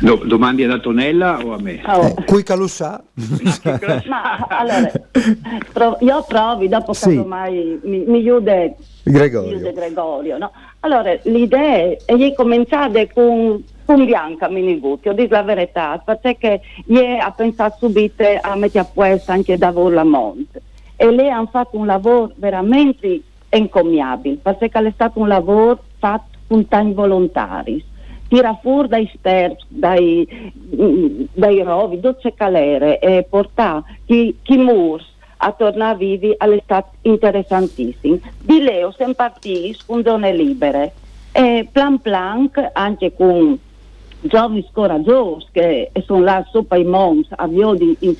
No, 0.00 0.16
domandi 0.16 0.64
ad 0.64 0.72
Antonella 0.72 1.38
o 1.44 1.54
a 1.54 1.60
me? 1.60 1.80
Oh. 1.86 2.06
Eh, 2.06 2.24
qui 2.24 2.42
che 2.42 2.56
lo 2.56 2.66
sa. 2.66 3.00
Ma 4.08 4.46
allora, 4.48 4.90
prov- 5.72 6.02
io 6.02 6.24
provi, 6.26 6.68
dopo 6.68 6.92
sì. 6.92 7.22
mai 7.24 7.78
mi, 7.84 8.04
mi 8.06 8.20
chiude 8.22 8.76
Gregorio. 9.04 9.60
Mi 9.60 9.72
Gregorio 9.72 10.38
no? 10.38 10.50
Allora, 10.80 11.16
l'idea 11.22 11.96
è 12.04 12.16
di 12.16 12.34
cominciare 12.34 13.12
con, 13.12 13.62
con 13.92 14.04
Bianca 14.06 14.48
Miniguti, 14.48 15.08
ho 15.08 15.12
detto 15.12 15.34
la 15.34 15.42
verità, 15.42 16.02
perché 16.04 16.62
ieri 16.86 17.18
ha 17.18 17.30
pensato 17.30 17.76
subito 17.78 18.24
a 18.40 18.56
mettere 18.56 18.80
a 18.80 18.88
posto 18.90 19.32
anche 19.32 19.58
da 19.58 19.70
Lamont 19.70 20.60
e 20.96 21.10
lei 21.10 21.28
ha 21.28 21.44
fatto 21.46 21.76
un 21.76 21.86
lavoro 21.86 22.32
veramente 22.36 23.20
encomiabile, 23.50 24.38
perché 24.40 24.70
è 24.70 24.90
stato 24.94 25.18
un 25.18 25.28
lavoro 25.28 25.78
fatto 25.98 26.38
con 26.46 26.66
tanti 26.68 26.94
volontari. 26.94 27.84
Tira 28.28 28.58
fuori 28.62 28.88
dai 28.88 29.12
sterpi, 29.14 29.64
dai, 29.68 30.52
mm, 30.80 31.24
dai 31.34 31.62
rovi, 31.62 32.00
dolce 32.00 32.32
calere 32.32 32.98
e 32.98 33.26
portare 33.28 33.82
chi, 34.06 34.38
chi 34.40 34.56
murs 34.56 35.04
a 35.36 35.52
tornare 35.52 35.98
vivi 35.98 36.30
è 36.30 36.60
stato 36.62 36.92
interessantissimo. 37.02 38.20
Di 38.40 38.62
Leo 38.62 38.90
siamo 38.92 39.12
partiti 39.12 39.76
con 39.84 40.02
zone 40.02 40.34
libere 40.34 40.92
e 41.30 41.68
plan 41.70 42.00
plan 42.00 42.48
anche 42.72 43.12
con 43.14 43.58
giovani 44.22 44.66
coraggiosi 44.72 45.46
che 45.52 45.90
sono 46.06 46.22
là 46.22 46.46
sopra 46.50 46.78
i 46.78 46.84
avviati 47.36 47.96
in 48.00 48.16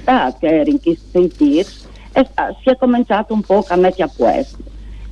stato 0.00 0.36
che 0.40 0.46
erano 0.46 0.70
in 0.70 0.80
questo 0.80 1.06
sentire 1.10 1.68
e 2.12 2.26
si 2.62 2.70
è 2.70 2.76
cominciato 2.76 3.34
un 3.34 3.42
po' 3.42 3.64
a 3.68 3.76
mettere 3.76 4.04
a 4.04 4.10
posto. 4.14 4.58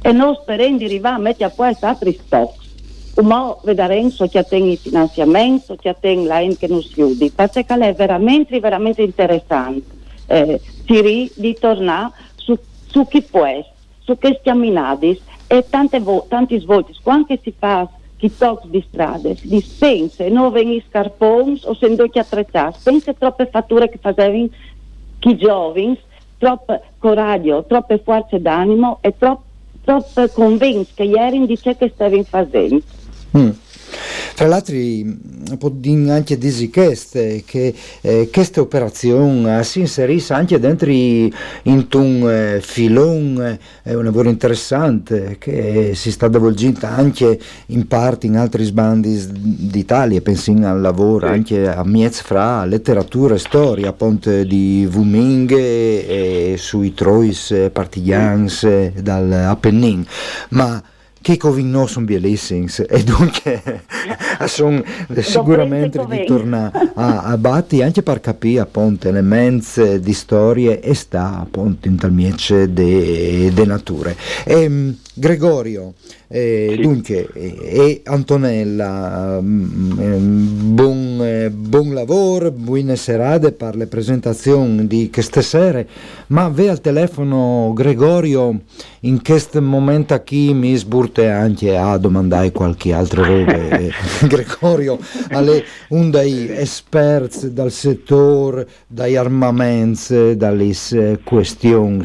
E 0.00 0.12
noi 0.12 0.36
speriamo 0.40 0.78
di 0.78 0.84
arrivare 0.84 1.16
a 1.16 1.18
mettere 1.18 1.44
a 1.44 1.50
posto 1.50 1.86
altri 1.86 2.12
stocks 2.12 2.64
ma 3.22 3.56
vedremo 3.62 4.10
che 4.28 4.42
tem 4.42 4.70
il 4.70 4.78
finanziamento, 4.78 5.76
che 5.76 5.94
tem 6.00 6.26
la 6.26 6.40
che 6.58 6.66
non 6.66 6.82
si 6.82 6.94
chiude, 6.94 7.30
perché 7.30 7.64
è 7.64 7.94
veramente, 7.94 8.58
veramente 8.58 9.02
interessante. 9.02 10.02
Eh, 10.26 10.60
di 10.86 11.56
tornare 11.60 12.10
su, 12.34 12.58
su 12.86 13.06
chi 13.06 13.22
può 13.22 13.46
su 14.00 14.18
questi 14.18 14.40
camminati 14.42 15.20
e 15.46 15.64
tante 15.68 16.00
vo- 16.00 16.26
tanti 16.28 16.58
volte, 16.64 16.92
quando 17.02 17.38
si 17.40 17.54
fa 17.56 17.88
talks 18.36 18.68
di 18.68 18.84
strade, 18.88 19.36
si 19.36 19.48
dispensa, 19.48 20.28
non 20.28 20.52
vengono 20.52 20.82
scarponi 20.88 21.60
o 21.64 21.74
se 21.74 21.88
non 21.88 22.08
attrezzati, 22.12 22.78
pensa 22.82 23.12
troppe 23.14 23.48
fatture 23.50 23.88
che 23.88 23.98
facevano 24.00 24.48
chi 25.18 25.36
giovani 25.36 25.98
troppo 26.38 26.80
coraggio, 26.98 27.64
troppe 27.66 28.02
forze 28.04 28.40
d'animo 28.40 28.98
e 29.00 29.16
troppo, 29.16 29.44
troppo 29.82 30.28
convinti 30.28 30.92
che 30.94 31.04
ieri 31.04 31.46
di 31.46 31.58
ciò 31.60 31.74
che 31.74 31.90
stavi 31.94 32.24
facendo. 32.28 32.82
Mm. 33.36 33.50
Tra 34.34 34.46
l'altro 34.48 34.74
anche 36.12 36.38
dire 36.38 37.42
che 37.44 37.74
eh, 38.00 38.28
questa 38.32 38.60
operazione 38.60 39.62
si 39.64 39.80
inserisce 39.80 40.32
anche 40.32 40.58
dentro 40.58 40.90
in 40.90 41.32
un 41.62 42.28
eh, 42.28 42.60
filone, 42.60 43.58
è 43.82 43.94
un 43.94 44.04
lavoro 44.04 44.28
interessante 44.28 45.36
che 45.38 45.92
si 45.94 46.10
sta 46.10 46.28
svolgendo 46.30 46.86
anche 46.86 47.38
in 47.66 47.86
parte 47.86 48.26
in 48.26 48.36
altri 48.36 48.64
sbandi 48.64 49.22
d'Italia, 49.70 50.20
penso 50.20 50.50
al 50.50 50.80
lavoro 50.80 51.26
anche 51.26 51.68
a 51.68 51.84
Miez 51.84 52.20
fra 52.20 52.64
letteratura 52.64 53.34
e 53.34 53.38
storia, 53.38 53.88
a 53.90 53.92
Ponte 53.92 54.46
di 54.46 54.86
Vuminghe 54.88 56.06
e 56.06 56.56
sui 56.58 56.92
Trois 56.92 57.70
Partigians 57.72 58.90
dal 59.00 59.30
Appennin, 59.32 60.04
ma 60.50 60.82
che 61.24 61.38
non 61.62 61.88
sono 61.88 62.04
bellissimi 62.04 62.68
e 62.86 63.02
dunque 63.02 63.82
sono 64.44 64.84
sicuramente 65.20 66.04
di 66.06 66.24
tornare 66.26 66.92
a, 66.94 67.22
a 67.22 67.38
Batti 67.38 67.80
anche 67.80 68.02
per 68.02 68.20
capire 68.20 68.60
appunto 68.60 69.08
elementi 69.08 70.00
di 70.00 70.12
storie 70.12 70.80
e 70.80 70.92
sta 70.92 71.40
appunto 71.40 71.88
in 71.88 71.96
tal 71.96 72.12
miece 72.12 72.70
de, 72.74 73.50
de 73.54 73.64
nature. 73.64 74.14
E, 74.44 74.64
ehm, 74.64 74.96
Gregorio, 75.14 75.94
eh, 76.28 76.72
sì. 76.74 76.80
dunque, 76.80 77.28
e 77.34 77.56
eh, 77.60 78.00
Antonella, 78.04 79.38
mm, 79.40 79.92
mm, 80.00 80.74
buon, 80.74 81.18
eh, 81.22 81.50
buon, 81.50 81.92
lavoro, 81.92 82.50
buone 82.50 82.96
serate 82.96 83.52
per 83.52 83.76
le 83.76 83.86
presentazioni 83.86 84.86
di 84.86 85.10
queste 85.12 85.42
sere, 85.42 85.86
ma 86.28 86.48
ve 86.48 86.70
al 86.70 86.80
telefono 86.80 87.72
Gregorio 87.74 88.60
in 89.00 89.22
questo 89.22 89.60
momento 89.60 90.20
qui 90.24 90.54
mi 90.54 90.74
sburte 90.76 91.28
anche 91.28 91.76
a 91.76 91.96
domandare 91.98 92.52
qualche 92.52 92.92
altra 92.92 93.24
roba. 93.24 93.52
Eh, 93.74 93.92
Gregorio 94.26 94.98
è 95.28 95.64
un 95.88 96.10
dei 96.10 96.48
esperti 96.50 97.52
dal 97.52 97.70
settore, 97.70 98.66
dai 98.86 99.16
armamenti, 99.16 100.36
dalle 100.36 100.72
questioni, 101.22 102.02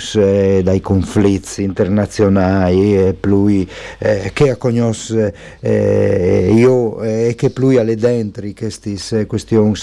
dai 0.64 0.82
conflitti 0.82 1.64
internazionali 1.64 2.94
è 2.94 3.14
più 3.14 3.48
eh, 3.48 3.68
che 4.34 4.50
a 4.52 4.56
conosce 4.56 5.34
eh, 5.60 6.52
io 6.54 7.02
e 7.02 7.36
che 7.36 7.50
più 7.50 7.80
alle 7.80 7.96
dentro 7.96 8.48
queste 8.56 9.26
questioni 9.26 9.74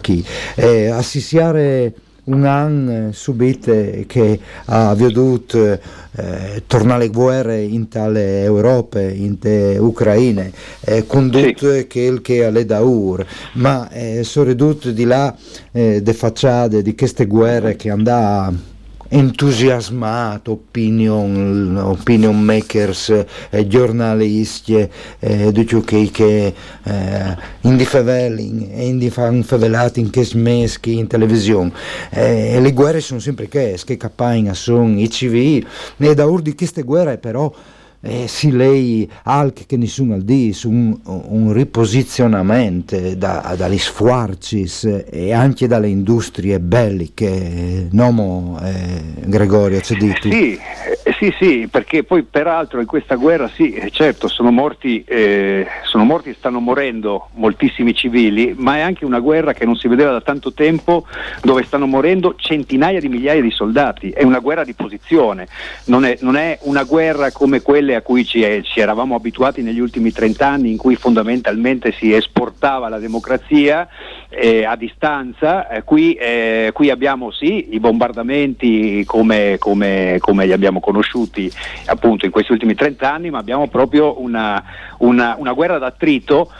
qui. 0.00 0.24
Eh, 0.54 0.88
assistiare 0.88 1.92
un 2.28 2.44
anno 2.44 3.12
subite 3.12 4.04
che 4.06 4.38
ha 4.66 4.94
veduto 4.94 5.78
eh, 6.12 6.62
tornare 6.66 7.04
le 7.04 7.08
guerre 7.08 7.62
in 7.62 7.88
tale 7.88 8.42
Europa, 8.42 9.00
in 9.00 9.38
te 9.38 9.76
Ucraine, 9.78 10.52
eh, 10.80 11.06
condotte 11.06 11.80
sì. 11.80 11.86
che 11.86 12.00
il 12.00 12.20
che 12.20 12.44
alle 12.44 12.64
da 12.64 12.80
ur, 12.80 13.24
ma 13.54 13.88
eh, 13.90 14.22
sono 14.24 14.46
ridotte 14.46 14.92
di 14.92 15.04
là 15.04 15.34
eh, 15.72 16.02
de 16.02 16.12
facciate 16.12 16.82
di 16.82 16.94
queste 16.94 17.26
guerre 17.26 17.76
che 17.76 17.90
andavano 17.90 18.76
entusiasmato, 19.08 20.52
opinion, 20.52 21.76
opinion 21.76 22.40
makers, 22.40 23.24
eh, 23.50 23.66
giornalisti, 23.66 24.88
eh, 25.18 25.52
che, 25.84 26.10
che 26.10 26.54
eh, 26.84 27.36
indifevelin, 27.62 28.70
indifevelati 28.74 30.00
in 30.00 30.10
che 30.10 30.24
smeschi 30.24 30.98
in 30.98 31.06
televisione. 31.06 31.72
Eh, 32.10 32.60
le 32.60 32.72
guerre 32.72 33.00
sono 33.00 33.20
sempre 33.20 33.48
che, 33.48 33.78
che 33.84 33.96
campagna 33.96 34.54
sono 34.54 34.98
i 34.98 35.10
civili, 35.10 35.66
e 35.96 36.14
da 36.14 36.26
ur 36.26 36.42
di 36.42 36.54
queste 36.54 36.82
guerre 36.82 37.18
però 37.18 37.52
eh, 38.00 38.28
si 38.28 38.50
lei 38.50 39.08
anche 39.24 39.64
che 39.66 39.76
nessuno 39.76 40.14
al 40.14 40.22
dis 40.22 40.62
un, 40.64 40.96
un 41.04 41.52
riposizionamento 41.52 42.96
da, 43.16 43.54
dagli 43.56 43.78
sforzi 43.78 44.66
e 45.10 45.32
anche 45.32 45.66
dalle 45.66 45.88
industrie 45.88 46.60
belliche 46.60 47.88
nomo 47.90 48.58
eh, 48.62 49.26
Gregorio 49.26 49.80
c'è 49.80 49.96
di 49.96 50.12
tu 50.20 50.30
sì, 50.30 50.58
eh, 51.02 51.12
sì 51.18 51.34
sì 51.38 51.68
perché 51.70 52.04
poi 52.04 52.22
peraltro 52.22 52.80
in 52.80 52.86
questa 52.86 53.16
guerra 53.16 53.48
sì 53.48 53.72
eh, 53.72 53.90
certo 53.90 54.28
sono 54.28 54.50
morti 54.50 55.02
eh, 55.04 55.66
sono 55.84 56.04
morti 56.04 56.30
e 56.30 56.34
stanno 56.34 56.60
morendo 56.60 57.28
moltissimi 57.34 57.94
civili 57.94 58.54
ma 58.56 58.76
è 58.76 58.80
anche 58.80 59.04
una 59.04 59.18
guerra 59.20 59.52
che 59.52 59.64
non 59.64 59.76
si 59.76 59.88
vedeva 59.88 60.12
da 60.12 60.20
tanto 60.20 60.52
tempo 60.52 61.06
dove 61.42 61.64
stanno 61.64 61.86
morendo 61.86 62.34
centinaia 62.36 63.00
di 63.00 63.08
migliaia 63.08 63.42
di 63.42 63.50
soldati. 63.50 64.10
È 64.10 64.22
una 64.22 64.38
guerra 64.38 64.64
di 64.64 64.74
posizione 64.74 65.46
non 65.84 66.04
è, 66.04 66.18
non 66.20 66.36
è 66.36 66.58
una 66.62 66.84
guerra 66.84 67.32
come 67.32 67.60
quella 67.60 67.87
quelle 67.88 67.94
a 67.94 68.02
cui 68.02 68.24
ci, 68.24 68.62
ci, 68.64 68.80
eravamo 68.80 69.14
abituati 69.14 69.62
negli 69.62 69.80
ultimi 69.80 70.12
30 70.12 70.46
anni 70.46 70.70
in 70.70 70.76
cui 70.76 70.94
fondamentalmente 70.94 71.92
si 71.92 72.12
esportava 72.12 72.88
la 72.88 72.98
democrazia 72.98 73.88
eh, 74.28 74.64
a 74.64 74.76
distanza, 74.76 75.68
eh, 75.68 75.84
qui, 75.84 76.12
eh, 76.12 76.70
qui, 76.74 76.90
abbiamo 76.90 77.30
sì 77.30 77.68
i 77.74 77.80
bombardamenti 77.80 79.04
come, 79.06 79.56
come, 79.58 80.18
come, 80.20 80.44
li 80.44 80.52
abbiamo 80.52 80.80
conosciuti 80.80 81.50
appunto 81.86 82.26
in 82.26 82.30
questi 82.30 82.52
ultimi 82.52 82.74
30 82.74 83.10
anni, 83.10 83.30
ma 83.30 83.38
abbiamo 83.38 83.68
proprio 83.68 84.20
una, 84.20 84.62
una, 84.98 85.36
una 85.38 85.52
guerra 85.52 85.78
d'attrito 85.78 86.50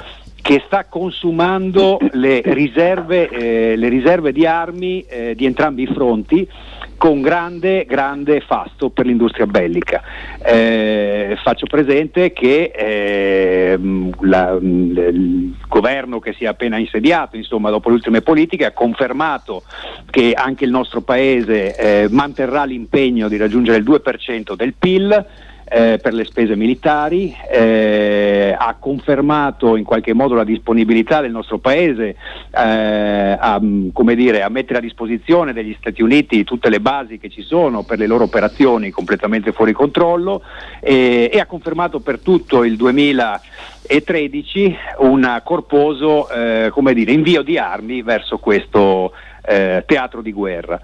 che 0.41 0.63
sta 0.65 0.85
consumando 0.85 1.99
le 2.13 2.41
riserve, 2.43 3.29
eh, 3.29 3.77
le 3.77 3.89
riserve 3.89 4.33
di 4.33 4.47
armi 4.47 5.05
eh, 5.07 5.35
di 5.35 5.45
entrambi 5.45 5.83
i 5.83 5.87
fronti 5.87 6.49
con 6.99 7.23
grande, 7.23 7.87
grande 7.87 8.41
fasto 8.41 8.91
per 8.91 9.07
l'industria 9.07 9.47
bellica. 9.47 10.03
Eh, 10.45 11.39
faccio 11.43 11.67
presente 11.67 12.33
che 12.33 12.73
eh, 12.75 13.79
la, 14.21 14.59
il 14.61 15.57
governo 15.67 16.19
che 16.19 16.35
si 16.35 16.45
è 16.45 16.49
appena 16.49 16.77
insediato, 16.77 17.37
insomma, 17.37 17.71
dopo 17.71 17.89
le 17.89 17.95
ultime 17.95 18.21
politiche, 18.21 18.67
ha 18.67 18.73
confermato 18.73 19.63
che 20.11 20.33
anche 20.35 20.65
il 20.65 20.71
nostro 20.71 21.01
Paese 21.01 21.77
eh, 21.77 22.09
manterrà 22.11 22.65
l'impegno 22.65 23.29
di 23.29 23.37
raggiungere 23.37 23.79
il 23.79 23.85
2% 23.85 24.55
del 24.55 24.75
PIL 24.75 25.27
eh, 25.71 25.99
per 26.03 26.15
le 26.15 26.25
spese 26.25 26.57
militari, 26.57 27.37
eh, 27.51 28.55
ha 28.57 28.77
confermato 28.79 29.77
in 29.77 29.85
qualche 29.85 30.15
modo 30.15 30.35
la 30.35 30.45
disponibilità 30.45 31.21
del 31.21 31.31
nostro 31.31 31.59
Paese 31.59 32.09
eh, 32.09 33.37
a, 33.39 33.61
dire, 33.61 34.43
a, 34.43 34.49
mettere 34.49 34.79
a 34.79 34.83
disposizione 34.83 35.53
degli 35.53 35.77
Stati 35.79 36.01
Uniti 36.03 36.43
tutte 36.45 36.71
le 36.71 36.81
basi 36.81 37.19
che 37.19 37.29
ci 37.29 37.43
sono 37.43 37.83
per 37.83 37.99
le 37.99 38.07
loro 38.07 38.25
operazioni 38.25 38.89
completamente 38.91 39.53
fuori 39.53 39.73
controllo 39.73 40.41
e 40.81 41.39
ha 41.41 41.47
confermato 41.47 42.01
per 42.01 42.21
tutto 42.21 42.65
il 42.65 42.77
2013 42.77 44.77
un 44.99 45.41
corposo 45.45 46.31
eh, 46.31 46.73
dire, 46.95 47.13
invio 47.13 47.43
di 47.43 47.59
armi 47.59 48.01
verso 48.03 48.39
questo 48.39 49.13
eh, 49.45 49.83
teatro 49.87 50.23
di 50.23 50.33
guerra. 50.33 50.81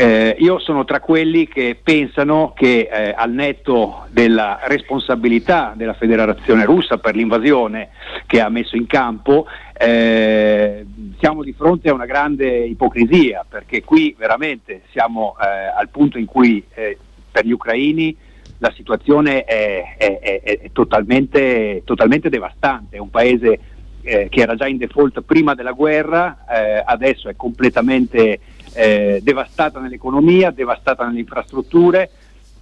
Eh, 0.00 0.34
io 0.38 0.58
sono 0.60 0.86
tra 0.86 0.98
quelli 0.98 1.46
che 1.46 1.78
pensano 1.82 2.54
che 2.56 2.88
eh, 2.90 3.12
al 3.14 3.32
netto 3.32 4.06
della 4.08 4.60
responsabilità 4.62 5.74
della 5.76 5.92
Federazione 5.92 6.64
russa 6.64 6.96
per 6.96 7.14
l'invasione 7.14 7.90
che 8.24 8.40
ha 8.40 8.48
messo 8.48 8.76
in 8.76 8.86
campo, 8.86 9.44
eh, 9.76 10.86
siamo 11.18 11.42
di 11.42 11.52
fronte 11.52 11.90
a 11.90 11.92
una 11.92 12.06
grande 12.06 12.64
ipocrisia 12.64 13.44
perché 13.46 13.84
qui 13.84 14.16
veramente 14.18 14.84
siamo 14.90 15.36
eh, 15.38 15.44
al 15.78 15.90
punto 15.90 16.16
in 16.16 16.24
cui 16.24 16.64
eh, 16.72 16.96
per 17.30 17.44
gli 17.44 17.52
ucraini 17.52 18.16
la 18.56 18.72
situazione 18.74 19.44
è, 19.44 19.96
è, 19.98 20.18
è, 20.18 20.40
è 20.62 20.70
totalmente, 20.72 21.82
totalmente, 21.84 22.30
devastante, 22.30 22.96
è 22.96 23.00
un 23.00 23.10
paese 23.10 23.60
eh, 24.00 24.28
che 24.30 24.40
era 24.40 24.54
già 24.54 24.66
in 24.66 24.78
default 24.78 25.20
prima 25.20 25.54
della 25.54 25.72
guerra, 25.72 26.46
adesso 26.86 27.28
è 27.28 27.36
completamente 27.36 28.40
eh, 28.72 29.20
devastata 29.22 29.80
nell'economia, 29.80 30.50
devastata 30.50 31.06
nelle 31.06 31.20
infrastrutture, 31.20 32.10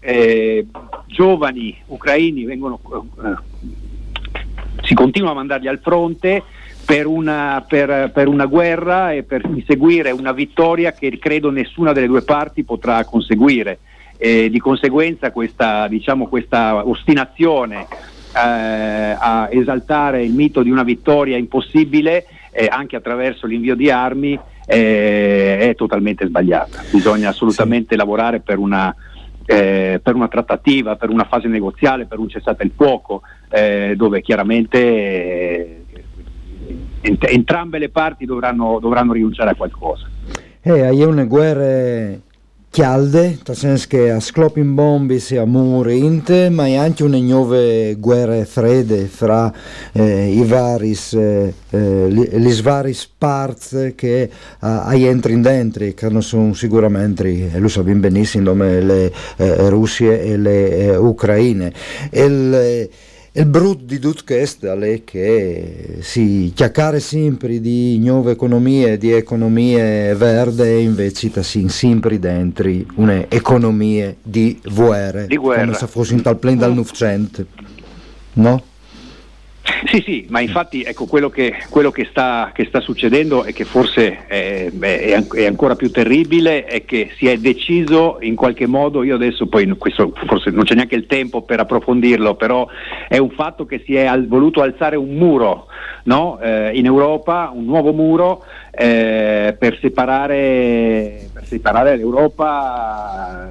eh, 0.00 0.66
giovani 1.06 1.76
ucraini 1.86 2.44
vengono, 2.44 2.80
eh, 3.24 3.34
si 4.82 4.94
continua 4.94 5.30
a 5.30 5.34
mandarli 5.34 5.68
al 5.68 5.80
fronte 5.80 6.42
per 6.84 7.06
una, 7.06 7.64
per, 7.68 8.10
per 8.12 8.28
una, 8.28 8.46
guerra 8.46 9.12
e 9.12 9.22
per 9.22 9.44
inseguire 9.44 10.10
una 10.10 10.32
vittoria 10.32 10.92
che 10.92 11.18
credo 11.18 11.50
nessuna 11.50 11.92
delle 11.92 12.06
due 12.06 12.22
parti 12.22 12.64
potrà 12.64 13.04
conseguire. 13.04 13.80
E 14.16 14.48
di 14.50 14.58
conseguenza 14.58 15.30
questa, 15.30 15.86
diciamo, 15.86 16.26
questa 16.26 16.86
ostinazione 16.88 17.86
eh, 18.34 19.16
a 19.18 19.48
esaltare 19.50 20.24
il 20.24 20.32
mito 20.32 20.62
di 20.62 20.70
una 20.70 20.82
vittoria 20.82 21.36
impossibile 21.36 22.26
eh, 22.50 22.66
anche 22.68 22.96
attraverso 22.96 23.46
l'invio 23.46 23.76
di 23.76 23.90
armi 23.90 24.38
è 24.68 25.74
totalmente 25.76 26.26
sbagliata. 26.26 26.82
Bisogna 26.90 27.30
assolutamente 27.30 27.92
sì. 27.92 27.96
lavorare 27.96 28.40
per 28.40 28.58
una, 28.58 28.94
eh, 29.46 29.98
per 30.02 30.14
una, 30.14 30.28
trattativa, 30.28 30.96
per 30.96 31.08
una 31.08 31.24
fase 31.24 31.48
negoziale, 31.48 32.04
per 32.04 32.18
un 32.18 32.28
cessate 32.28 32.64
il 32.64 32.72
fuoco, 32.76 33.22
eh, 33.48 33.94
dove 33.96 34.20
chiaramente 34.20 34.78
eh, 34.78 35.84
ent- 37.00 37.30
entrambe 37.30 37.78
le 37.78 37.88
parti 37.88 38.26
dovranno, 38.26 38.78
dovranno 38.78 39.14
rinunciare 39.14 39.50
a 39.50 39.54
qualcosa. 39.54 40.06
Eh, 40.60 40.82
hai 40.82 41.02
una 41.02 41.24
guerra 41.24 42.26
chialde, 42.70 43.38
nel 43.46 43.56
senso 43.56 43.86
che 43.88 44.10
a 44.10 44.20
sclopin 44.20 44.74
bombi 44.74 45.18
si 45.18 45.36
amurinte, 45.36 46.48
ma 46.50 46.66
è 46.66 46.74
anche 46.74 47.02
una 47.02 47.18
nuove 47.18 47.96
guerre 47.98 48.44
fredde 48.44 49.06
fra 49.06 49.52
eh, 49.92 50.28
i 50.28 50.44
vari 50.44 50.96
eh, 51.10 51.54
gli 51.70 52.50
svari 52.50 52.96
parts 53.16 53.92
che 53.94 54.22
eh, 54.22 54.30
hai 54.60 55.04
entri 55.04 55.40
dentro, 55.40 55.86
che 55.94 56.08
non 56.08 56.22
sono 56.22 56.54
sicuramente, 56.54 57.52
e 57.52 57.58
lo 57.58 57.68
sappiamo 57.68 58.00
benissimo, 58.00 58.52
le 58.54 59.12
eh, 59.36 59.68
Russie 59.68 60.22
e 60.22 60.36
le 60.36 60.78
eh, 60.78 60.96
Ucraine. 60.96 61.72
Il, 62.10 62.88
il 63.38 63.46
brutto 63.46 63.84
di 63.84 64.00
tutto 64.00 64.22
questo 64.26 64.72
è 64.72 65.04
che 65.04 65.98
si 66.00 66.50
chiacchiare 66.52 66.98
sempre 66.98 67.60
di 67.60 67.96
nuove 68.00 68.32
economie, 68.32 68.98
di 68.98 69.12
economie 69.12 70.12
verde, 70.16 70.80
invece 70.80 71.30
si 71.44 71.68
sempre 71.68 72.18
dentro 72.18 72.68
un'economia 72.96 74.12
di 74.20 74.60
guerra, 74.64 75.26
di 75.26 75.36
guerra. 75.36 75.64
come 75.66 75.76
se 75.76 75.86
fosse 75.86 76.14
in 76.14 76.22
tal 76.22 76.36
pleno 76.36 76.58
dal 76.58 76.74
Novecento, 76.74 77.46
no? 78.34 78.62
Sì, 79.86 80.02
sì, 80.02 80.26
ma 80.28 80.40
infatti 80.40 80.82
ecco, 80.82 81.06
quello, 81.06 81.30
che, 81.30 81.54
quello 81.70 81.90
che, 81.90 82.06
sta, 82.10 82.50
che, 82.52 82.66
sta, 82.66 82.80
succedendo 82.80 83.44
e 83.44 83.52
che 83.52 83.64
forse 83.64 84.26
è, 84.26 84.70
è, 84.78 85.26
è, 85.26 85.46
ancora 85.46 85.76
più 85.76 85.90
terribile 85.90 86.64
è 86.64 86.84
che 86.84 87.10
si 87.16 87.26
è 87.26 87.36
deciso 87.38 88.18
in 88.20 88.34
qualche 88.34 88.66
modo, 88.66 89.02
io 89.02 89.14
adesso 89.14 89.46
poi 89.46 89.68
questo, 89.76 90.12
forse 90.26 90.50
non 90.50 90.64
c'è 90.64 90.74
neanche 90.74 90.94
il 90.94 91.06
tempo 91.06 91.42
per 91.42 91.60
approfondirlo, 91.60 92.34
però 92.34 92.66
è 93.08 93.18
un 93.18 93.30
fatto 93.30 93.66
che 93.66 93.82
si 93.84 93.94
è 93.94 94.04
al, 94.04 94.26
voluto 94.26 94.62
alzare 94.62 94.96
un 94.96 95.14
muro 95.14 95.66
no? 96.04 96.38
eh, 96.40 96.76
in 96.76 96.86
Europa, 96.86 97.50
un 97.54 97.64
nuovo 97.64 97.92
muro 97.92 98.44
eh, 98.70 99.54
per, 99.58 99.78
separare, 99.80 101.28
per 101.32 101.46
separare 101.46 101.96
l'Europa 101.96 103.48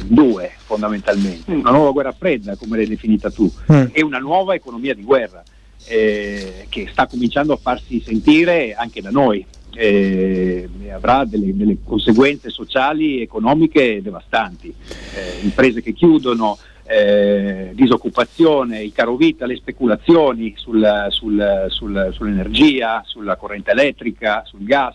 in 0.00 0.14
due 0.14 0.50
fondamentalmente, 0.56 1.52
mm. 1.52 1.60
una 1.60 1.70
nuova 1.70 1.90
guerra 1.90 2.12
fredda 2.12 2.56
come 2.56 2.76
l'hai 2.76 2.86
definita 2.86 3.30
tu 3.30 3.50
mm. 3.72 3.86
e 3.92 4.02
una 4.02 4.18
nuova 4.18 4.54
economia 4.54 4.94
di 4.94 5.02
guerra 5.02 5.42
eh, 5.86 6.66
che 6.68 6.88
sta 6.90 7.06
cominciando 7.06 7.52
a 7.52 7.58
farsi 7.58 8.00
sentire 8.00 8.74
anche 8.74 9.00
da 9.00 9.10
noi. 9.10 9.44
Eh, 9.76 10.68
avrà 10.92 11.24
delle, 11.24 11.54
delle, 11.56 11.78
conseguenze 11.84 12.48
sociali 12.48 13.18
e 13.18 13.22
economiche 13.22 14.00
devastanti, 14.00 14.68
eh, 14.68 15.42
imprese 15.42 15.82
che 15.82 15.92
chiudono, 15.92 16.56
eh, 16.86 17.70
disoccupazione, 17.72 18.82
il 18.82 18.92
caro 18.92 19.16
vita, 19.16 19.46
le 19.46 19.56
speculazioni 19.56 20.54
sul, 20.56 21.06
sul, 21.08 21.66
sul, 21.70 22.10
sull'energia, 22.12 23.02
sulla 23.04 23.36
corrente 23.36 23.72
elettrica, 23.72 24.44
sul 24.44 24.62
gas. 24.62 24.94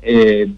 Eh, 0.00 0.50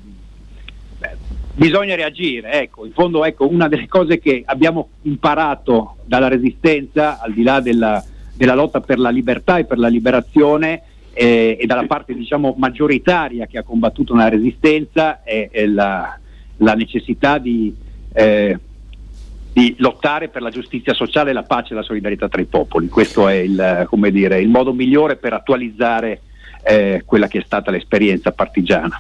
beh, 0.98 1.16
bisogna 1.54 1.94
reagire, 1.94 2.52
ecco, 2.60 2.84
in 2.86 2.92
fondo 2.92 3.24
ecco, 3.24 3.48
una 3.48 3.68
delle 3.68 3.86
cose 3.86 4.18
che 4.18 4.42
abbiamo 4.44 4.88
imparato 5.02 5.96
dalla 6.04 6.28
resistenza, 6.28 7.20
al 7.20 7.32
di 7.32 7.42
là 7.42 7.60
della, 7.60 8.02
della 8.34 8.54
lotta 8.54 8.80
per 8.80 8.98
la 8.98 9.10
libertà 9.10 9.58
e 9.58 9.64
per 9.64 9.78
la 9.78 9.88
liberazione, 9.88 10.82
eh, 11.12 11.56
e 11.60 11.66
dalla 11.66 11.86
parte 11.86 12.14
diciamo, 12.14 12.54
maggioritaria 12.58 13.46
che 13.46 13.58
ha 13.58 13.62
combattuto 13.62 14.14
la 14.14 14.28
resistenza 14.28 15.22
è, 15.22 15.48
è 15.50 15.64
la, 15.66 16.18
la, 16.56 16.74
necessità 16.74 17.38
di, 17.38 17.74
eh, 18.12 18.58
di, 19.52 19.76
lottare 19.78 20.28
per 20.28 20.42
la 20.42 20.50
giustizia 20.50 20.92
sociale, 20.92 21.32
la 21.32 21.44
pace 21.44 21.72
e 21.72 21.76
la 21.76 21.82
solidarietà 21.82 22.28
tra 22.28 22.40
i 22.40 22.46
popoli. 22.46 22.88
Questo 22.88 23.28
è 23.28 23.34
il, 23.34 23.88
dire, 24.10 24.40
il 24.40 24.48
modo 24.48 24.72
migliore 24.72 25.16
per 25.16 25.32
attualizzare 25.32 26.20
eh, 26.64 27.02
quella 27.04 27.28
che 27.28 27.38
è 27.38 27.42
stata 27.44 27.70
l'esperienza 27.70 28.32
partigiana. 28.32 28.98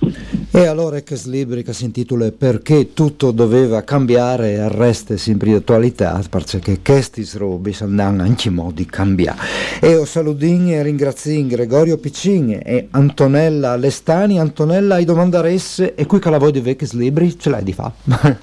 E 0.50 0.66
allora 0.66 1.00
che 1.00 1.18
libri 1.24 1.62
che 1.62 1.72
si 1.72 1.84
intitola 1.84 2.30
Perché 2.30 2.92
tutto 2.92 3.30
doveva 3.30 3.82
cambiare 3.82 4.52
e 4.52 4.68
resta 4.68 5.16
sempre 5.16 5.48
di 5.48 5.54
attualità, 5.54 6.20
perché 6.28 6.80
questi 6.80 7.26
robi 7.36 7.74
andranno 7.80 8.22
anche 8.22 8.48
in 8.48 8.54
modi 8.54 8.86
cambiare. 8.86 9.38
E 9.80 9.90
io 9.90 10.04
saludin 10.04 10.70
e 10.70 10.82
ringrazio 10.82 11.46
Gregorio 11.46 11.96
Piccin 11.98 12.60
e 12.62 12.88
Antonella 12.90 13.76
Lestani. 13.76 14.38
Antonella, 14.38 14.96
hai 14.96 15.04
domandaresse 15.04 15.94
e 15.94 16.06
qui 16.06 16.18
che 16.18 16.30
la 16.30 16.38
vuoi 16.38 16.52
di 16.52 16.60
che 16.60 16.88
libri 16.92 17.38
ce 17.38 17.50
l'hai 17.50 17.64
di 17.64 17.72
fa? 17.72 17.90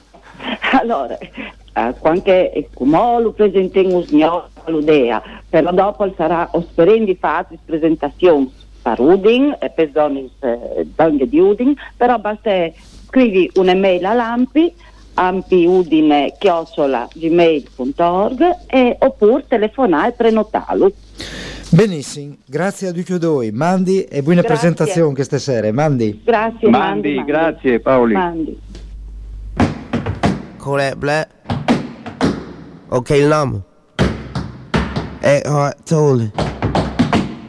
allora, 0.81 1.17
eh, 1.17 1.93
qualche 1.99 2.69
come 2.73 3.21
lo 3.21 3.31
presentiamo 3.31 4.03
l'idea, 4.65 5.21
però 5.47 5.71
dopo 5.71 6.11
sarà 6.15 6.49
osperendi 6.51 7.15
fatti 7.15 7.57
presentazioni 7.63 8.51
per 8.81 8.99
Udin 8.99 9.55
e 9.59 9.69
per 9.69 9.91
zone 9.93 10.29
eh, 10.39 11.27
di 11.27 11.39
Udin, 11.39 11.75
però 11.95 12.17
basta 12.17 12.69
scrivi 13.07 13.49
un'email 13.55 14.05
a 14.05 14.13
Lampi 14.13 14.73
ampiudine 15.13 16.33
chiocciola 16.39 17.07
gmail.org 17.13 18.41
e, 18.67 18.95
oppure 18.99 19.45
telefonare 19.47 20.09
e 20.09 20.11
prenotarlo. 20.13 20.91
Benissimo, 21.69 22.35
grazie 22.45 22.89
a 22.89 22.91
tutti 22.91 23.13
e 23.13 23.19
due. 23.19 23.51
Mandi 23.51 24.03
e 24.03 24.21
buona 24.21 24.41
grazie. 24.41 24.57
presentazione 24.57 25.13
questa 25.13 25.37
sera. 25.37 25.71
Mandi. 25.71 26.21
Grazie, 26.23 26.69
Mandi. 26.69 27.15
Mandi, 27.15 27.31
grazie 27.31 27.79
Paoli. 27.79 28.13
Mandi. 28.13 28.59
Kodak 30.57 30.95
Black. 30.95 31.29
Okay, 32.89 33.25
Lama. 33.25 33.61
Eckhart 35.21 35.83
Tolle. 35.85 36.31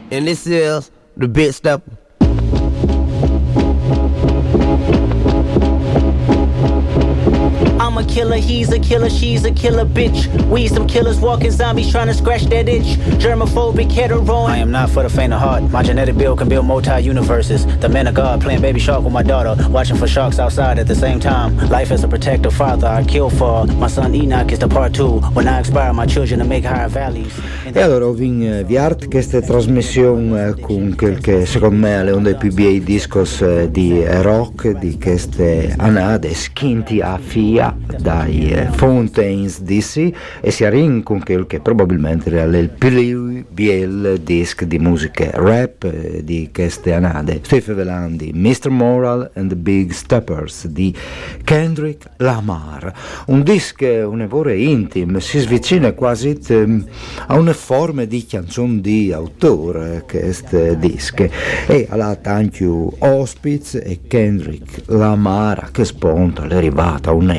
And 0.09 0.25
this 0.25 0.45
is 0.45 0.89
the 1.23 1.29
big 1.29 1.53
stepper. 1.53 2.02
I'm 7.93 8.03
a 8.03 8.07
killer, 8.07 8.37
he's 8.37 8.71
a 8.71 8.79
killer, 8.79 9.07
she's 9.07 9.45
a 9.45 9.51
killer 9.51 9.85
bitch. 9.85 10.25
We 10.49 10.67
some 10.67 10.87
killers 10.87 11.19
walking 11.19 11.51
zombies 11.51 11.91
trying 11.91 12.07
to 12.07 12.15
scratch 12.15 12.41
that 12.45 12.67
itch. 12.67 12.97
Germophobic, 13.21 13.91
hetero. 13.91 14.47
I 14.47 14.57
am 14.57 14.71
not 14.71 14.89
for 14.89 15.03
the 15.03 15.09
faint 15.09 15.31
of 15.31 15.39
heart. 15.39 15.69
My 15.69 15.83
genetic 15.83 16.17
build 16.17 16.39
can 16.39 16.49
build 16.49 16.65
multi 16.65 17.03
universes. 17.03 17.67
The 17.81 17.89
man 17.89 18.07
of 18.07 18.15
God 18.15 18.41
playing 18.41 18.61
baby 18.61 18.79
shark 18.79 19.03
with 19.03 19.13
my 19.13 19.21
daughter, 19.21 19.55
watching 19.69 19.95
for 19.95 20.07
sharks 20.07 20.39
outside 20.39 20.79
at 20.79 20.87
the 20.87 20.95
same 20.95 21.19
time. 21.19 21.55
Life 21.69 21.91
as 21.91 22.03
a 22.03 22.07
protective 22.07 22.55
father, 22.55 22.87
I 22.87 23.03
kill 23.03 23.29
for. 23.29 23.67
My 23.67 23.89
son 23.89 24.15
Enoch 24.15 24.51
is 24.51 24.57
the 24.57 24.67
part 24.67 24.95
two. 24.95 25.19
When 25.35 25.47
I 25.47 25.59
inspire 25.59 25.93
my 25.93 26.07
children 26.07 26.39
to 26.39 26.45
make 26.45 26.65
higher 26.65 26.89
valleys. 26.89 27.39
E 27.71 27.79
allora 27.79 28.07
ho 28.07 28.13
vinto 28.13 28.55
eh, 28.55 28.63
viart 28.63 29.07
questa 29.07 29.39
trasmissione 29.39 30.47
eh, 30.47 30.59
con 30.59 30.95
quel 30.97 31.19
che 31.19 31.45
secondo 31.45 31.75
me 31.75 32.03
è 32.03 32.11
uno 32.11 32.23
dei 32.23 32.35
più 32.37 32.51
bei 32.51 32.83
discos 32.83 33.41
eh, 33.41 33.69
di 33.69 34.03
rock 34.21 34.79
di 34.79 34.97
queste 34.99 35.75
anade, 35.77 36.33
Skinty 36.33 36.99
a 36.99 37.19
Fia 37.21 37.81
dai 37.99 38.51
eh, 38.51 38.67
Fountains 38.71 39.61
DC 39.61 40.11
e 40.41 40.51
si 40.51 40.65
arrin 40.65 41.03
con 41.03 41.21
quel 41.23 41.47
che 41.47 41.59
probabilmente 41.59 42.29
era 42.29 42.57
il 42.57 42.69
più 42.69 43.43
bel 43.49 44.19
disc 44.21 44.63
di 44.63 44.79
musica 44.79 45.29
rap 45.33 45.83
eh, 45.83 46.23
di 46.23 46.49
queste 46.53 46.93
annate. 46.93 47.41
Steve 47.43 47.73
Velandi, 47.73 48.31
Mr. 48.33 48.69
Moral 48.69 49.31
and 49.35 49.49
the 49.49 49.55
Big 49.55 49.91
Steppers 49.91 50.67
di 50.67 50.93
Kendrick 51.43 52.09
Lamar. 52.17 52.93
Un 53.27 53.43
disc, 53.43 53.81
un 53.81 54.21
evore 54.21 54.57
intimo, 54.57 55.19
si 55.19 55.39
svicina 55.39 55.93
quasi 55.93 56.39
ehm, 56.47 56.85
a 57.27 57.37
una 57.37 57.53
forma 57.53 58.05
di 58.05 58.25
canzone 58.25 58.81
di 58.81 59.11
autore 59.11 60.03
questo 60.07 60.73
disc 60.75 61.19
e 61.67 61.87
alla 61.89 62.15
tanti 62.15 62.63
ospiti 62.65 63.77
e 63.77 63.99
Kendrick 64.07 64.83
Lamar 64.87 65.69
che 65.71 65.85
sponta 65.85 66.45
l'arrivata 66.45 67.11
un 67.11 67.29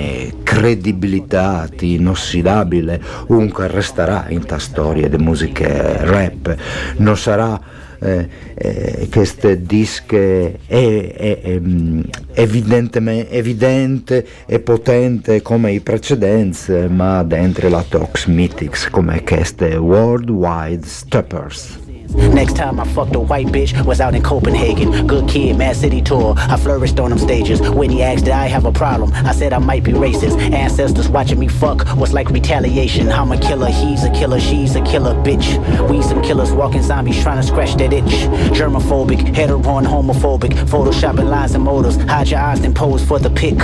credibilità 0.43 1.69
inossidabile. 1.81 3.01
Comunque 3.27 3.69
resterà 3.69 4.27
in 4.29 4.45
ta 4.45 4.59
storia 4.59 5.09
di 5.09 5.19
musica 5.19 6.05
rap. 6.05 6.57
Non 6.97 7.17
sarà 7.17 7.61
eh, 8.01 8.29
eh, 8.55 9.09
questo 9.11 9.55
disco 9.55 10.17
è, 10.17 10.59
è, 10.67 11.41
è 11.41 11.59
mm, 11.59 12.01
evidente 12.35 14.27
e 14.47 14.61
potente 14.61 15.41
come 15.41 15.73
i 15.73 15.81
precedenti 15.81 16.73
ma 16.89 17.23
dentro 17.23 17.69
la 17.69 17.85
Tox 17.89 18.27
Mythics 18.27 18.91
come 18.91 19.23
queste 19.23 19.77
Worldwide 19.77 20.87
Steppers 20.87 21.83
Next 22.11 22.57
time 22.57 22.79
I 22.79 22.85
fucked 22.85 23.15
a 23.15 23.21
white 23.21 23.47
bitch 23.47 23.85
was 23.85 24.01
out 24.01 24.15
in 24.15 24.23
Copenhagen. 24.23 25.07
Good 25.07 25.29
kid, 25.29 25.57
Mad 25.57 25.77
City 25.77 26.03
tour. 26.03 26.35
I 26.37 26.57
flourished 26.57 27.01
on 27.01 27.11
them 27.11 27.19
stages. 27.19 27.61
When 27.61 27.91
he 27.91 28.03
asked, 28.03 28.25
did 28.25 28.35
I 28.35 28.47
have 28.47 28.65
a 28.67 28.73
problem? 28.73 29.13
I 29.15 29.33
said 29.33 29.53
I 29.53 29.59
might 29.59 29.85
be 29.85 29.93
racist. 29.93 30.39
Ancestors 30.53 31.09
watching 31.09 31.39
me 31.39 31.49
fuck 31.49 31.97
was 31.97 32.13
like 32.13 32.31
retaliation. 32.31 33.11
I'm 33.11 33.33
a 33.33 33.39
killer, 33.39 33.69
he's 33.69 34.05
a 34.05 34.11
killer, 34.11 34.41
she's 34.41 34.77
a 34.77 34.83
killer 34.83 35.15
bitch. 35.15 35.89
We 35.89 36.03
some 36.03 36.23
killers 36.23 36.53
walking 36.53 36.83
zombies 36.83 37.23
trying 37.23 37.41
to 37.41 37.47
scratch 37.47 37.75
that 37.77 37.93
itch. 37.93 38.29
Germophobic, 38.53 39.35
hetero 39.35 39.79
and 39.79 39.87
homophobic. 39.87 40.53
Photoshopping 40.69 41.29
lines 41.29 41.55
and 41.55 41.65
motors. 41.65 41.97
Hide 41.97 42.29
your 42.29 42.41
eyes 42.41 42.61
and 42.61 42.75
pose 42.75 43.05
for 43.05 43.19
the 43.19 43.31
pic. 43.31 43.59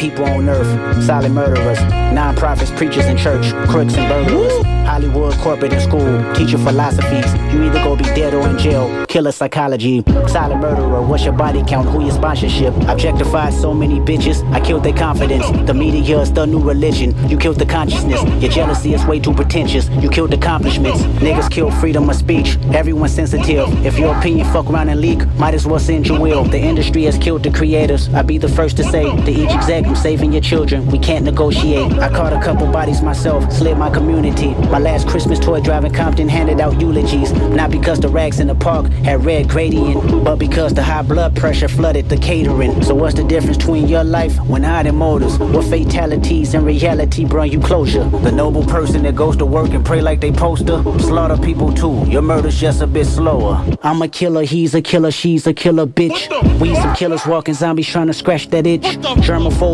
People 0.00 0.24
on 0.24 0.48
earth, 0.48 1.04
silent 1.04 1.34
murderers, 1.34 1.78
non-profits, 2.14 2.70
preachers 2.70 3.04
in 3.04 3.18
church, 3.18 3.52
crooks 3.68 3.94
and 3.94 4.08
burglars. 4.08 4.66
Hollywood, 4.86 5.34
corporate, 5.34 5.72
and 5.72 5.82
school, 5.82 6.34
teaching 6.34 6.58
philosophies. 6.58 7.32
You 7.54 7.64
either 7.64 7.84
go 7.84 7.94
be 7.94 8.02
dead 8.04 8.34
or 8.34 8.48
in 8.48 8.58
jail. 8.58 9.06
Killer 9.06 9.30
psychology, 9.30 10.02
silent 10.26 10.60
murderer. 10.62 11.00
What's 11.02 11.22
your 11.22 11.32
body 11.32 11.62
count? 11.64 11.88
Who 11.90 12.02
your 12.02 12.12
sponsorship? 12.12 12.74
Objectified 12.88 13.52
so 13.54 13.72
many 13.72 14.00
bitches. 14.00 14.42
I 14.52 14.60
killed 14.60 14.82
their 14.82 14.92
confidence. 14.92 15.46
The 15.66 15.74
media 15.74 16.18
is 16.20 16.32
the 16.32 16.44
new 16.44 16.60
religion. 16.60 17.14
You 17.28 17.38
killed 17.38 17.60
the 17.60 17.66
consciousness. 17.66 18.20
Your 18.42 18.50
jealousy 18.50 18.94
is 18.94 19.04
way 19.04 19.20
too 19.20 19.32
pretentious. 19.32 19.88
You 19.90 20.08
killed 20.08 20.34
accomplishments. 20.34 21.02
Niggas 21.22 21.50
killed 21.52 21.74
freedom 21.74 22.10
of 22.10 22.16
speech. 22.16 22.58
Everyone's 22.72 23.14
sensitive. 23.14 23.68
If 23.86 23.96
your 23.96 24.16
opinion 24.16 24.50
fuck 24.52 24.68
around 24.68 24.88
and 24.88 25.00
leak, 25.00 25.24
might 25.36 25.54
as 25.54 25.66
well 25.68 25.78
send 25.78 26.08
your 26.08 26.18
will. 26.18 26.42
The 26.44 26.58
industry 26.58 27.04
has 27.04 27.16
killed 27.18 27.44
the 27.44 27.52
creators. 27.52 28.08
I'd 28.12 28.26
be 28.26 28.38
the 28.38 28.48
first 28.48 28.76
to 28.78 28.84
say 28.84 29.04
to 29.04 29.30
each 29.30 29.50
exec, 29.50 29.84
I'm 29.90 29.96
saving 29.96 30.32
your 30.32 30.40
children. 30.40 30.86
We 30.86 31.00
can't 31.00 31.24
negotiate. 31.24 31.94
I 31.94 32.08
caught 32.10 32.32
a 32.32 32.40
couple 32.40 32.64
bodies 32.70 33.02
myself, 33.02 33.50
slid 33.52 33.76
my 33.76 33.90
community. 33.90 34.54
My 34.70 34.78
last 34.78 35.08
Christmas 35.08 35.40
toy 35.40 35.60
driving 35.60 35.92
Compton 35.92 36.28
handed 36.28 36.60
out 36.60 36.80
eulogies. 36.80 37.32
Not 37.32 37.72
because 37.72 37.98
the 37.98 38.08
rags 38.08 38.38
in 38.38 38.46
the 38.46 38.54
park 38.54 38.86
had 39.04 39.24
red 39.24 39.48
gradient, 39.48 40.22
but 40.22 40.36
because 40.36 40.74
the 40.74 40.82
high 40.84 41.02
blood 41.02 41.34
pressure 41.34 41.66
flooded 41.66 42.08
the 42.08 42.16
catering. 42.18 42.84
So 42.84 42.94
what's 42.94 43.16
the 43.16 43.24
difference 43.24 43.56
between 43.56 43.88
your 43.88 44.04
life 44.04 44.38
when 44.46 44.62
hiding 44.62 44.94
motives? 44.94 45.40
What 45.40 45.64
fatalities 45.64 46.54
in 46.54 46.64
reality 46.64 47.24
bring 47.24 47.50
you 47.50 47.58
closure? 47.58 48.04
The 48.04 48.30
noble 48.30 48.64
person 48.64 49.02
that 49.02 49.16
goes 49.16 49.36
to 49.38 49.44
work 49.44 49.70
and 49.70 49.84
pray 49.84 50.02
like 50.02 50.20
they 50.20 50.30
poster, 50.30 50.84
slaughter 51.00 51.36
people 51.36 51.72
too. 51.74 52.04
Your 52.06 52.22
murder's 52.22 52.60
just 52.60 52.80
a 52.80 52.86
bit 52.86 53.06
slower. 53.06 53.66
I'm 53.82 54.00
a 54.02 54.06
killer, 54.08 54.44
he's 54.44 54.72
a 54.72 54.82
killer, 54.82 55.10
she's 55.10 55.48
a 55.48 55.52
killer 55.52 55.86
bitch. 55.86 56.28
We 56.60 56.76
some 56.76 56.94
killers 56.94 57.26
walking 57.26 57.54
zombies 57.54 57.88
trying 57.88 58.06
to 58.06 58.12
scratch 58.12 58.50
that 58.50 58.68
itch. 58.68 58.84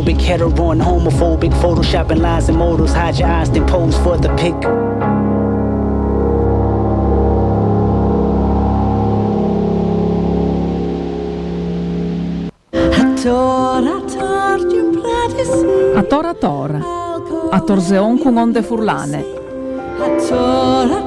Germophobic, 0.07 0.21
hetero 0.21 0.71
and 0.71 0.81
homophobic, 0.81 1.53
photoshopping 1.61 2.21
lies 2.21 2.49
and 2.49 2.59
modals. 2.59 2.93
Hide 2.93 3.19
your 3.19 3.29
eyes, 3.29 3.51
then 3.51 3.67
pose 3.67 3.97
for 3.99 4.17
the 4.17 4.29
pic. 4.37 4.55
A 15.97 16.03
tora 16.03 16.35
tora, 16.35 16.81
a 17.51 17.61
torzeon 17.61 18.19
con 18.23 18.37
onde 18.39 18.63
furlane. 18.63 19.25
A 19.99 20.09
tora 20.29 21.07